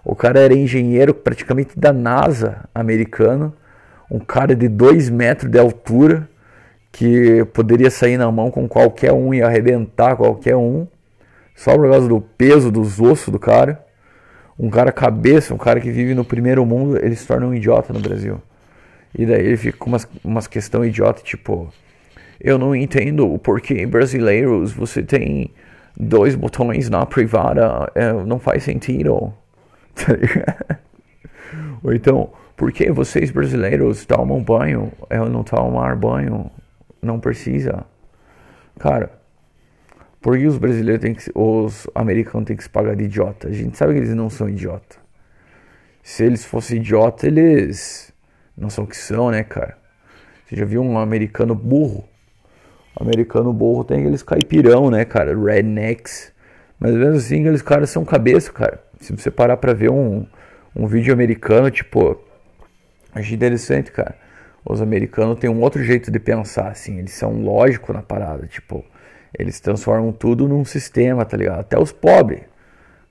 O 0.05 0.15
cara 0.15 0.41
era 0.41 0.53
engenheiro 0.53 1.15
praticamente 1.15 1.79
da 1.79 1.93
NASA 1.93 2.69
americano, 2.75 3.55
um 4.11 4.19
cara 4.19 4.55
de 4.55 4.69
2 4.69 5.09
metros 5.09 5.51
de 5.51 5.59
altura 5.59 6.29
que 6.93 7.45
poderia 7.47 7.91
sair 7.91 8.19
na 8.19 8.31
mão 8.31 8.51
com 8.51 8.69
qualquer 8.69 9.13
um 9.13 9.33
e 9.33 9.43
arrebentar 9.43 10.17
qualquer 10.17 10.57
um, 10.57 10.87
só 11.55 11.75
por 11.75 11.91
causa 11.91 12.09
do 12.09 12.21
peso 12.21 12.71
dos 12.71 13.01
ossos 13.01 13.31
do 13.31 13.39
cara. 13.39 13.85
Um 14.59 14.71
cara 14.71 14.93
cabeça, 14.93 15.53
um 15.55 15.59
cara 15.59 15.81
que 15.81 15.91
vive 15.91 16.15
no 16.15 16.25
primeiro 16.25 16.65
mundo, 16.65 16.97
ele 16.97 17.17
se 17.17 17.27
torna 17.27 17.47
um 17.47 17.55
idiota 17.55 17.93
no 17.93 18.01
Brasil. 18.01 18.41
E 19.17 19.27
daí 19.27 19.45
ele 19.45 19.57
fica 19.57 19.79
com 19.79 19.87
umas, 19.87 20.09
umas 20.23 20.47
questões 20.47 20.89
idiota, 20.89 21.23
tipo, 21.23 21.73
eu 22.41 22.59
não 22.59 22.75
entendo 22.75 23.33
o 23.33 23.39
porquê 23.39 23.87
brasileiros 23.87 24.73
você 24.73 25.03
tem 25.03 25.51
dois 25.97 26.35
botões 26.35 26.91
na 26.91 27.07
privada, 27.07 27.91
é, 27.95 28.13
não 28.13 28.39
faz 28.39 28.63
sentido. 28.63 29.33
Tá? 29.95 30.81
Ou 31.85 31.93
então, 31.93 32.31
por 32.57 32.73
que 32.73 32.91
vocês 32.91 33.31
brasileiros 33.31 34.05
tomam 34.05 34.43
banho? 34.43 34.91
Eu 35.09 35.29
não 35.29 35.45
tomar 35.45 35.95
banho, 35.95 36.51
não 37.01 37.21
precisa. 37.21 37.85
Cara, 38.79 39.13
por 40.25 40.39
que 40.39 40.47
os 40.47 40.57
brasileiros 40.57 41.03
têm 41.03 41.13
que 41.13 41.31
os 41.35 41.87
americanos 41.95 42.47
têm 42.47 42.57
que 42.57 42.63
se 42.63 42.71
pagar 42.71 42.97
de 42.97 43.05
idiota? 43.05 43.47
A 43.47 43.53
gente 43.53 43.77
sabe 43.77 43.93
que 43.93 43.99
eles 43.99 44.15
não 44.15 44.31
são 44.31 44.49
idiota. 44.49 44.97
Se 46.03 46.25
eles 46.25 46.47
fossem 46.47 46.79
idiota, 46.79 47.27
eles 47.27 48.11
não 48.57 48.71
são 48.71 48.85
o 48.85 48.87
que 48.87 48.97
são, 48.97 49.31
né, 49.31 49.45
cara? 49.45 49.77
Você 50.47 50.57
já 50.57 50.65
viu 50.65 50.81
um 50.81 50.99
americano 50.99 51.55
burro? 51.55 52.09
Americano 52.99 53.53
burro 53.53 53.85
tem 53.85 54.01
aqueles 54.01 54.23
caipirão, 54.23 54.91
né, 54.91 55.05
cara? 55.05 55.39
Rednecks. 55.39 56.33
Mas 56.81 56.95
mesmo 56.95 57.17
assim, 57.17 57.41
aqueles 57.41 57.61
caras 57.61 57.91
são 57.91 58.03
cabeça, 58.03 58.51
cara. 58.51 58.83
Se 59.01 59.13
você 59.13 59.31
parar 59.31 59.59
pra 59.59 59.75
ver 59.75 59.91
um, 59.91 60.27
um 60.75 60.87
vídeo 60.87 61.13
americano, 61.13 61.71
tipo, 61.71 62.19
achei 63.15 63.35
interessante, 63.37 63.93
cara. 63.93 64.17
Os 64.65 64.81
americanos 64.81 65.39
têm 65.39 65.51
um 65.51 65.61
outro 65.61 65.85
jeito 65.85 66.11
de 66.11 66.19
pensar, 66.19 66.69
assim. 66.69 66.99
Eles 66.99 67.13
são 67.13 67.43
lógicos 67.43 67.95
na 67.95 68.01
parada, 68.01 68.47
tipo, 68.47 68.83
eles 69.39 69.61
transformam 69.61 70.13
tudo 70.13 70.49
num 70.49 70.65
sistema, 70.65 71.25
tá 71.25 71.37
ligado? 71.37 71.61
Até 71.61 71.79
os 71.79 71.93
pobres. 71.93 72.43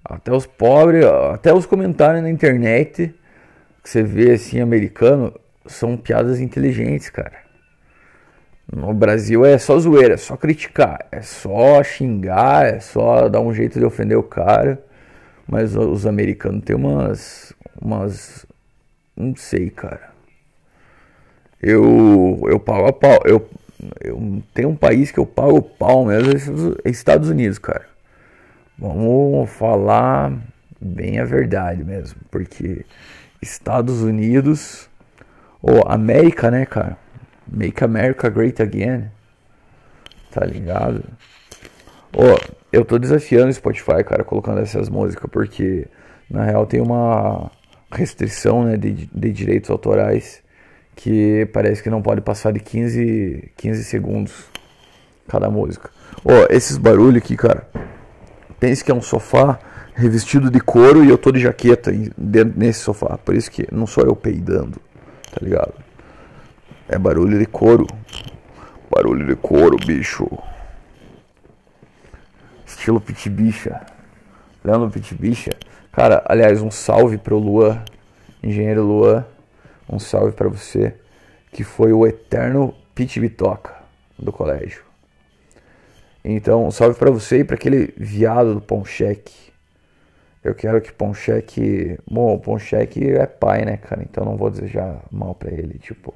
Até 0.03 0.31
os 0.33 0.45
pobres, 0.45 1.05
até 1.05 1.53
os 1.53 1.65
comentários 1.65 2.21
na 2.21 2.29
internet 2.29 3.13
que 3.83 3.89
você 3.89 4.01
vê 4.01 4.31
assim, 4.31 4.61
americano, 4.61 5.33
são 5.65 5.97
piadas 5.97 6.39
inteligentes, 6.39 7.09
cara. 7.09 7.43
No 8.71 8.93
Brasil 8.93 9.45
é 9.45 9.57
só 9.57 9.77
zoeira, 9.77 10.13
é 10.13 10.17
só 10.17 10.37
criticar, 10.37 11.05
é 11.11 11.21
só 11.21 11.83
xingar, 11.83 12.65
é 12.65 12.79
só 12.79 13.27
dar 13.27 13.41
um 13.41 13.53
jeito 13.53 13.77
de 13.77 13.85
ofender 13.85 14.17
o 14.17 14.23
cara. 14.23 14.83
Mas 15.47 15.75
os 15.75 16.07
americanos 16.07 16.63
têm 16.63 16.75
umas. 16.75 17.53
umas. 17.79 18.45
não 19.15 19.35
sei, 19.35 19.69
cara. 19.69 20.11
Eu. 21.61 22.39
eu 22.47 22.59
pago 22.59 22.87
a 22.87 22.93
pau. 22.93 23.19
Eu, 23.25 23.47
eu 24.01 24.41
tenho 24.53 24.69
um 24.69 24.75
país 24.75 25.11
que 25.11 25.19
eu 25.19 25.25
pago 25.25 25.61
pau 25.61 26.05
mesmo, 26.05 26.75
é 26.83 26.89
Estados 26.89 27.29
Unidos, 27.29 27.57
cara. 27.57 27.85
Vamos 28.77 29.49
falar 29.49 30.33
bem 30.79 31.19
a 31.19 31.25
verdade 31.25 31.83
mesmo, 31.83 32.19
porque 32.29 32.85
Estados 33.41 34.01
Unidos, 34.01 34.89
ou 35.61 35.87
América, 35.87 36.51
né, 36.51 36.65
cara? 36.65 36.97
Make 37.47 37.83
America 37.83 38.29
Great 38.29 38.61
Again. 38.61 39.05
Tá 40.31 40.45
ligado? 40.45 41.03
Ô, 42.15 42.53
eu 42.71 42.83
tô 42.83 42.97
desafiando 42.97 43.49
o 43.49 43.53
Spotify, 43.53 44.03
cara, 44.03 44.23
colocando 44.23 44.59
essas 44.59 44.89
músicas, 44.89 45.29
porque 45.31 45.87
na 46.29 46.43
real 46.43 46.65
tem 46.65 46.81
uma 46.81 47.51
restrição, 47.91 48.63
né, 48.63 48.77
de, 48.77 49.05
de 49.05 49.31
direitos 49.31 49.69
autorais 49.69 50.42
que 50.95 51.47
parece 51.53 51.81
que 51.81 51.89
não 51.89 52.01
pode 52.01 52.21
passar 52.21 52.51
de 52.51 52.59
15, 52.59 53.51
15 53.57 53.83
segundos 53.83 54.45
cada 55.27 55.49
música. 55.49 55.89
Ô, 56.23 56.31
esses 56.49 56.77
barulhos 56.77 57.17
aqui, 57.17 57.35
cara. 57.35 57.67
Pense 58.59 58.83
que 58.83 58.91
é 58.91 58.95
um 58.95 59.01
sofá 59.01 59.59
revestido 59.93 60.49
de 60.49 60.59
couro 60.59 61.03
e 61.03 61.09
eu 61.09 61.17
tô 61.17 61.31
de 61.31 61.39
jaqueta 61.39 61.91
dentro 62.17 62.57
nesse 62.57 62.79
sofá. 62.79 63.17
Por 63.17 63.35
isso 63.35 63.51
que 63.51 63.67
não 63.71 63.85
sou 63.85 64.05
eu 64.05 64.15
peidando, 64.15 64.79
tá 65.31 65.39
ligado? 65.41 65.73
É 66.87 66.97
barulho 66.97 67.37
de 67.37 67.45
couro. 67.45 67.87
Barulho 68.89 69.25
de 69.25 69.35
couro, 69.35 69.77
bicho. 69.77 70.27
Estilo 72.65 72.99
Pit 72.99 73.29
Bicha. 73.29 73.81
Lembra 74.63 74.87
do 74.87 74.91
Pit 74.91 75.15
Bicha? 75.15 75.51
Cara, 75.91 76.23
aliás, 76.25 76.61
um 76.61 76.71
salve 76.71 77.17
pro 77.17 77.37
Luan, 77.37 77.83
engenheiro 78.41 78.83
Luan. 78.83 79.25
Um 79.89 79.99
salve 79.99 80.31
pra 80.31 80.47
você, 80.47 80.95
que 81.51 81.63
foi 81.63 81.91
o 81.93 82.05
eterno 82.05 82.73
Pit 82.95 83.19
Bitoca 83.19 83.73
do 84.17 84.31
colégio. 84.31 84.83
Então, 86.23 86.65
um 86.65 86.71
salve 86.71 86.97
pra 86.97 87.11
você 87.11 87.39
e 87.39 87.43
pra 87.43 87.55
aquele 87.55 87.93
viado 87.97 88.53
do 88.53 88.61
Poncheque. 88.61 89.51
Eu 90.43 90.55
quero 90.55 90.81
que 90.81 90.91
Poncheque. 90.91 91.97
Bom, 92.09 92.35
o 92.35 92.39
Poncheque 92.39 93.09
é 93.09 93.25
pai, 93.25 93.65
né, 93.65 93.77
cara? 93.77 94.01
Então 94.03 94.23
não 94.23 94.37
vou 94.37 94.49
desejar 94.49 95.03
mal 95.11 95.35
pra 95.35 95.51
ele. 95.51 95.77
Tipo, 95.79 96.13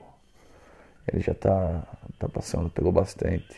ele 1.12 1.22
já 1.22 1.34
tá, 1.34 1.84
tá 2.18 2.28
passando 2.28 2.70
pelo 2.70 2.92
bastante. 2.92 3.56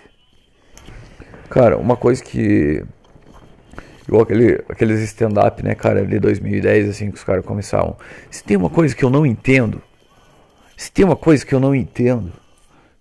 Cara, 1.49 1.77
uma 1.77 1.95
coisa 1.95 2.23
que. 2.23 2.83
Igual 4.07 4.23
aquele, 4.23 4.63
aqueles 4.67 5.01
stand-up, 5.01 5.63
né, 5.63 5.75
cara, 5.75 6.03
de 6.03 6.19
2010, 6.19 6.89
assim, 6.89 7.11
que 7.11 7.17
os 7.17 7.23
caras 7.23 7.45
começavam. 7.45 7.95
Se 8.31 8.43
tem 8.43 8.57
uma 8.57 8.69
coisa 8.69 8.95
que 8.95 9.05
eu 9.05 9.09
não 9.09 9.23
entendo. 9.25 9.81
Se 10.79 10.89
tem 10.89 11.03
uma 11.03 11.17
coisa 11.17 11.45
que 11.45 11.53
eu 11.53 11.59
não 11.59 11.75
entendo. 11.75 12.31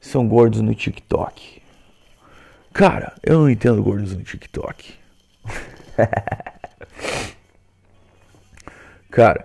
São 0.01 0.27
gordos 0.27 0.61
no 0.61 0.75
TikTok. 0.75 1.63
Cara, 2.73 3.13
eu 3.23 3.39
não 3.39 3.49
entendo 3.49 3.81
gordos 3.81 4.17
no 4.17 4.25
TikTok. 4.25 4.95
Cara, 9.09 9.45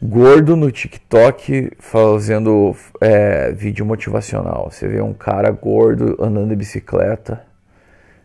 gordo 0.00 0.54
no 0.54 0.70
TikTok 0.70 1.72
fazendo 1.80 2.76
é, 3.00 3.50
vídeo 3.50 3.84
motivacional. 3.84 4.70
Você 4.70 4.86
vê 4.86 5.02
um 5.02 5.12
cara 5.12 5.50
gordo 5.50 6.16
andando 6.22 6.50
de 6.50 6.56
bicicleta 6.56 7.44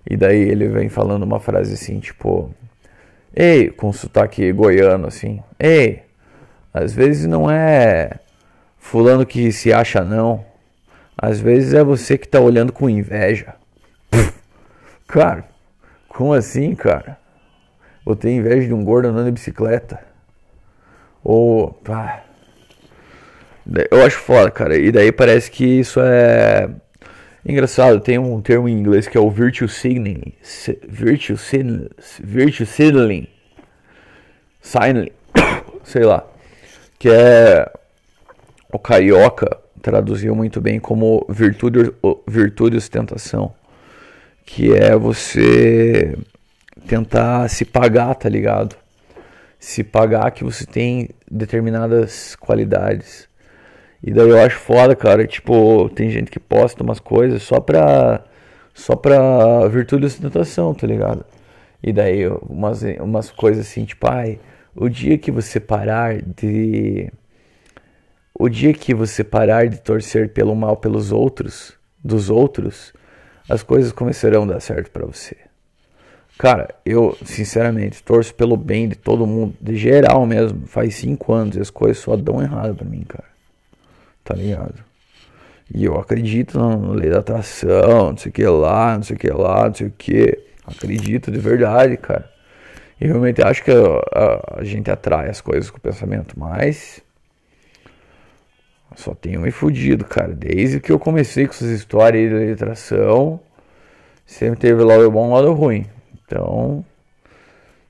e 0.08 0.16
daí 0.16 0.42
ele 0.42 0.68
vem 0.68 0.90
falando 0.90 1.24
uma 1.24 1.40
frase 1.40 1.74
assim, 1.74 2.00
tipo, 2.00 2.54
ei, 3.36 3.72
com 3.72 3.92
sotaque 3.92 4.52
goiano 4.52 5.08
assim, 5.08 5.42
ei, 5.60 6.04
às 6.72 6.94
vezes 6.94 7.26
não 7.26 7.50
é 7.50 8.20
fulano 8.88 9.26
que 9.26 9.52
se 9.52 9.74
acha 9.74 10.02
não, 10.04 10.46
às 11.18 11.40
vezes 11.40 11.74
é 11.74 11.84
você 11.84 12.18
que 12.18 12.28
tá 12.28 12.40
olhando 12.40 12.72
com 12.72 12.90
inveja. 12.90 13.56
Cara, 15.08 15.46
como 16.10 16.34
assim, 16.34 16.74
cara? 16.76 17.18
Vou 18.06 18.16
ter 18.16 18.32
inveja 18.32 18.68
de 18.68 18.74
um 18.74 18.84
gordo 18.84 19.08
andando 19.10 19.26
de 19.26 19.32
bicicleta? 19.32 20.00
Ou. 21.24 21.72
pá. 21.74 22.24
Eu 23.92 24.06
acho 24.06 24.18
foda, 24.20 24.50
cara. 24.50 24.78
E 24.78 24.92
daí 24.92 25.12
parece 25.12 25.52
que 25.52 25.66
isso 25.66 26.00
é. 26.02 26.70
Engraçado, 27.46 28.00
tem 28.00 28.18
um 28.18 28.42
termo 28.42 28.68
em 28.68 28.78
inglês 28.78 29.08
que 29.08 29.18
é 29.18 29.22
o 29.22 29.30
virtue 29.30 29.68
signaling. 29.68 30.34
si- 30.42 30.80
Virtue 30.88 31.38
signaling. 31.38 31.90
Virtue 32.22 32.66
signaling. 32.66 33.28
Signaling. 34.62 35.12
Sei 35.84 36.04
lá. 36.04 36.26
Que 37.00 37.10
é. 37.10 37.70
O 38.72 38.78
carioca 38.78 39.58
traduziu 39.82 40.36
muito 40.36 40.60
bem 40.60 40.80
como 40.80 41.26
virtude, 41.30 41.94
virtude 42.28 42.76
e 42.76 42.78
ostentação. 42.78 43.54
Que 44.46 44.74
é 44.74 44.96
você 44.96 46.18
tentar 46.88 47.50
se 47.50 47.66
pagar, 47.66 48.16
tá 48.16 48.30
ligado? 48.30 48.76
Se 49.60 49.84
pagar 49.84 50.32
que 50.32 50.44
você 50.44 50.66
tem 50.66 51.10
determinadas 51.30 52.36
qualidades. 52.36 53.28
E 54.04 54.12
daí 54.12 54.30
eu 54.30 54.40
acho 54.40 54.58
foda, 54.58 54.96
cara. 54.96 55.26
Tipo, 55.26 55.90
tem 55.90 56.10
gente 56.10 56.32
que 56.32 56.40
posta 56.40 56.84
umas 56.84 57.00
coisas 57.00 57.44
só 57.44 57.60
pra. 57.60 58.24
só 58.74 58.96
pra 58.96 59.68
virtude 59.68 60.02
da 60.02 60.08
ostentação, 60.08 60.74
tá 60.74 60.86
ligado? 60.88 61.26
E 61.82 61.92
daí 61.94 62.28
umas, 62.28 62.84
umas 63.00 63.32
coisas 63.32 63.68
assim, 63.68 63.86
tipo, 63.86 64.08
ai, 64.10 64.40
o 64.76 64.90
dia 64.90 65.18
que 65.18 65.32
você 65.32 65.60
parar 65.60 66.22
de. 66.22 67.12
O 68.40 68.48
dia 68.50 68.72
que 68.72 68.94
você 68.94 69.24
parar 69.24 69.68
de 69.68 69.82
torcer 69.82 70.30
pelo 70.30 70.56
mal 70.56 70.78
pelos 70.78 71.12
outros, 71.12 71.74
dos 72.04 72.30
outros, 72.30 72.94
as 73.50 73.64
coisas 73.64 73.92
começarão 73.92 74.44
a 74.44 74.54
dar 74.54 74.60
certo 74.60 74.92
para 74.92 75.06
você. 75.06 75.36
Cara, 76.38 76.68
eu 76.86 77.18
sinceramente 77.26 78.04
torço 78.04 78.36
pelo 78.36 78.56
bem 78.56 78.88
de 78.88 78.96
todo 78.96 79.26
mundo, 79.26 79.56
de 79.60 79.76
geral 79.76 80.24
mesmo. 80.28 80.68
Faz 80.68 80.94
cinco 80.94 81.34
anos 81.34 81.56
e 81.56 81.60
as 81.60 81.72
coisas 81.72 81.98
só 81.98 82.16
dão 82.16 82.40
errado 82.40 82.76
pra 82.76 82.86
mim, 82.86 83.04
cara. 83.08 83.26
Tá 84.24 84.36
ligado? 84.36 84.76
E 85.74 85.84
eu 85.84 86.00
acredito 86.00 86.60
na 86.60 86.92
lei 86.92 87.10
da 87.10 87.20
atração, 87.20 88.12
não 88.12 88.18
sei 88.18 88.30
o 88.30 88.34
que 88.34 88.46
lá, 88.46 88.96
não 88.96 89.04
sei 89.04 89.16
o 89.16 89.20
que 89.20 89.30
lá, 89.32 89.68
não 89.68 89.74
sei 89.74 89.88
o 89.88 89.94
que. 89.98 90.38
Acredito 90.64 91.32
de 91.32 91.40
verdade, 91.40 91.98
cara. 91.98 92.30
E 93.02 93.08
realmente 93.08 93.42
acho 93.42 93.64
que 93.64 93.72
a, 93.72 93.76
a, 94.14 94.60
a, 94.60 94.64
gente 94.64 94.92
atrai 94.92 95.30
as 95.30 95.42
coisas 95.42 95.72
com 95.72 95.78
o 95.78 95.82
pensamento, 95.82 96.38
mas. 96.38 97.02
Só 98.98 99.14
tenho 99.14 99.42
me 99.42 99.52
fudido, 99.52 100.04
cara. 100.04 100.34
Desde 100.34 100.80
que 100.80 100.92
eu 100.92 100.98
comecei 100.98 101.46
com 101.46 101.54
essas 101.54 101.70
histórias 101.70 102.32
de 102.32 102.52
atração, 102.54 103.40
sempre 104.26 104.60
teve 104.60 104.84
lado 104.84 105.10
bom 105.12 105.30
e 105.30 105.34
lado 105.34 105.54
ruim. 105.54 105.86
Então. 106.26 106.84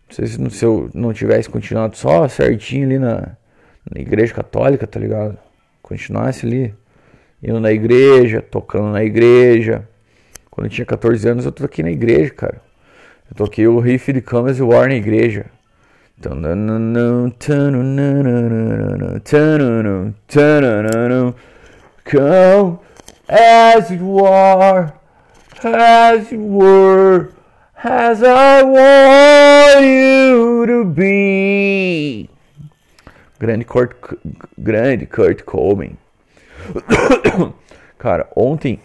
Não 0.10 0.16
sei 0.16 0.28
se, 0.28 0.50
se 0.50 0.66
eu 0.66 0.90
não 0.94 1.14
tivesse 1.14 1.50
continuado 1.50 1.96
só 1.96 2.28
certinho 2.28 2.86
ali 2.86 3.00
na, 3.00 3.38
na 3.90 4.02
igreja 4.02 4.34
católica, 4.34 4.86
tá 4.86 5.00
ligado? 5.00 5.38
Continuasse 5.82 6.46
ali 6.46 6.76
indo 7.42 7.60
na 7.62 7.72
igreja, 7.72 8.42
tocando 8.42 8.90
na 8.90 9.04
igreja. 9.04 9.88
Quando 10.52 10.66
eu 10.66 10.72
tinha 10.72 10.86
14 10.86 11.30
anos, 11.30 11.46
eu 11.46 11.54
toquei 11.54 11.86
na 11.86 11.92
igreja, 11.92 12.32
cara. 12.32 12.62
Eu 13.30 13.36
toquei 13.36 13.66
o 13.66 13.80
riff 13.80 14.12
de 14.12 14.22
Camas 14.22 14.60
e 14.60 14.62
War 14.62 14.90
na 14.90 14.96
igreja. 14.96 15.46
Come 22.06 22.80
as 23.30 23.92
you 23.92 24.26
are, 24.26 24.94
as 25.64 26.32
you 26.32 26.42
were, 26.42 27.34
as 27.84 28.24
I 28.24 28.64
want 28.64 29.86
you 29.86 30.66
to 30.66 30.86
be. 30.86 32.30
Grande 33.40 33.66
Kurt, 33.66 34.18
grande 34.58 35.06
Kurt 35.06 35.44
Cobain. 35.44 35.98
Cara, 38.00 38.28
ontem. 38.36 38.80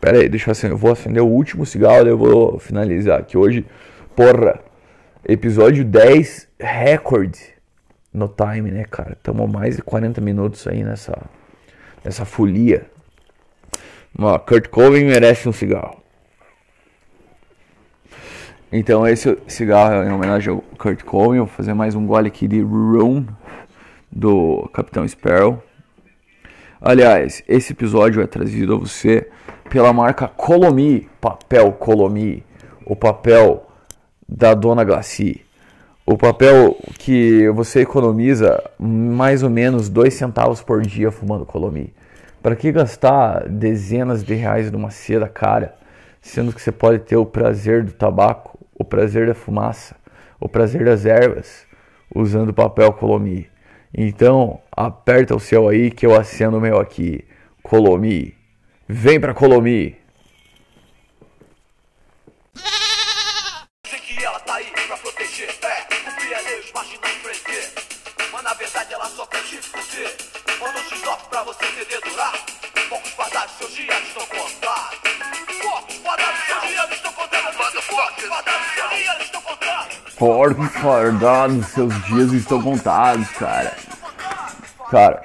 Pera 0.00 0.18
aí, 0.18 0.28
deixa 0.28 0.48
eu 0.48 0.52
acender. 0.52 0.74
Eu 0.74 0.78
vou 0.78 0.90
acender 0.90 1.22
o 1.22 1.26
último 1.26 1.64
cigarro, 1.64 2.08
eu 2.08 2.18
vou 2.18 2.58
finalizar. 2.58 3.24
Que 3.24 3.38
hoje, 3.38 3.64
porra, 4.16 4.60
episódio 5.24 5.84
10, 5.84 6.48
recorde 6.58 7.40
no 8.12 8.28
time, 8.28 8.70
né, 8.70 8.84
cara? 8.84 9.16
Tamo 9.22 9.46
mais 9.46 9.76
de 9.76 9.82
40 9.82 10.20
minutos 10.20 10.66
aí 10.66 10.82
nessa, 10.82 11.16
nessa 12.04 12.24
folia. 12.24 12.86
Ó, 14.18 14.38
Kurt 14.38 14.68
Cobain 14.68 15.04
merece 15.04 15.48
um 15.48 15.52
cigarro. 15.52 16.02
Então 18.70 19.06
esse 19.06 19.38
cigarro 19.46 20.02
é 20.02 20.08
em 20.08 20.12
homenagem 20.12 20.52
ao 20.52 20.60
Kurt 20.78 21.02
Cobain. 21.04 21.38
Vou 21.38 21.46
fazer 21.46 21.74
mais 21.74 21.94
um 21.94 22.06
gole 22.06 22.28
aqui 22.28 22.48
de 22.48 22.60
Rum 22.60 23.24
do 24.10 24.68
Capitão 24.72 25.06
Sparrow. 25.06 25.62
Aliás, 26.80 27.44
esse 27.46 27.72
episódio 27.72 28.20
é 28.20 28.26
trazido 28.26 28.74
a 28.74 28.78
você 28.78 29.30
pela 29.70 29.92
marca 29.92 30.26
Colomi, 30.26 31.08
papel 31.20 31.72
Colomi, 31.72 32.44
o 32.84 32.96
papel 32.96 33.71
da 34.34 34.54
Dona 34.54 34.82
Glaci. 34.82 35.42
O 36.06 36.16
papel 36.16 36.76
que 36.98 37.48
você 37.50 37.80
economiza 37.80 38.62
mais 38.78 39.42
ou 39.42 39.50
menos 39.50 39.88
2 39.88 40.12
centavos 40.12 40.62
por 40.62 40.80
dia 40.82 41.12
fumando 41.12 41.44
Colomi. 41.44 41.92
Para 42.42 42.56
que 42.56 42.72
gastar 42.72 43.48
dezenas 43.48 44.24
de 44.24 44.34
reais 44.34 44.70
numa 44.70 44.90
seda 44.90 45.28
cara, 45.28 45.74
sendo 46.20 46.52
que 46.52 46.60
você 46.60 46.72
pode 46.72 47.00
ter 47.00 47.16
o 47.16 47.26
prazer 47.26 47.84
do 47.84 47.92
tabaco, 47.92 48.58
o 48.74 48.84
prazer 48.84 49.28
da 49.28 49.34
fumaça, 49.34 49.94
o 50.40 50.48
prazer 50.48 50.84
das 50.84 51.06
ervas 51.06 51.64
usando 52.14 52.52
papel 52.52 52.92
Colomi? 52.94 53.46
Então, 53.94 54.60
aperta 54.74 55.36
o 55.36 55.40
seu 55.40 55.68
aí 55.68 55.90
que 55.90 56.06
eu 56.06 56.18
acendo 56.18 56.56
o 56.56 56.60
meu 56.60 56.80
aqui. 56.80 57.24
Colomi. 57.62 58.34
Vem 58.88 59.20
pra 59.20 59.34
Colomi. 59.34 59.94
Porcos 80.22 80.68
fardados, 80.76 81.66
seus 81.66 81.92
dias 82.04 82.32
estão 82.32 82.62
contados, 82.62 83.28
cara. 83.30 83.72
Cara, 84.88 85.20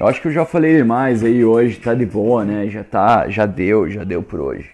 eu 0.00 0.08
acho 0.08 0.20
que 0.20 0.26
eu 0.26 0.32
já 0.32 0.44
falei 0.44 0.76
demais 0.76 1.22
aí 1.22 1.44
hoje, 1.44 1.78
tá 1.78 1.94
de 1.94 2.04
boa, 2.04 2.44
né? 2.44 2.66
Já 2.66 2.82
tá, 2.82 3.28
já 3.28 3.46
deu, 3.46 3.88
já 3.88 4.02
deu 4.02 4.20
por 4.20 4.40
hoje. 4.40 4.68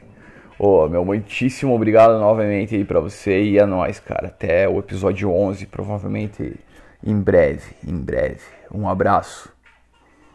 Ô, 0.59 0.89
meu, 0.89 1.05
muitíssimo 1.05 1.75
obrigado 1.75 2.19
novamente 2.19 2.77
aí 2.77 2.83
pra 2.83 2.99
você 2.99 3.43
e 3.43 3.61
a 3.61 3.67
nós, 3.67 4.01
cara. 4.01 4.29
Até 4.29 4.67
o 4.67 4.79
episódio 4.79 5.31
11, 5.31 5.67
provavelmente 5.67 6.57
em 7.07 7.21
breve, 7.21 7.75
em 7.87 7.99
breve. 7.99 8.41
Um 8.73 8.89
abraço. 8.89 9.53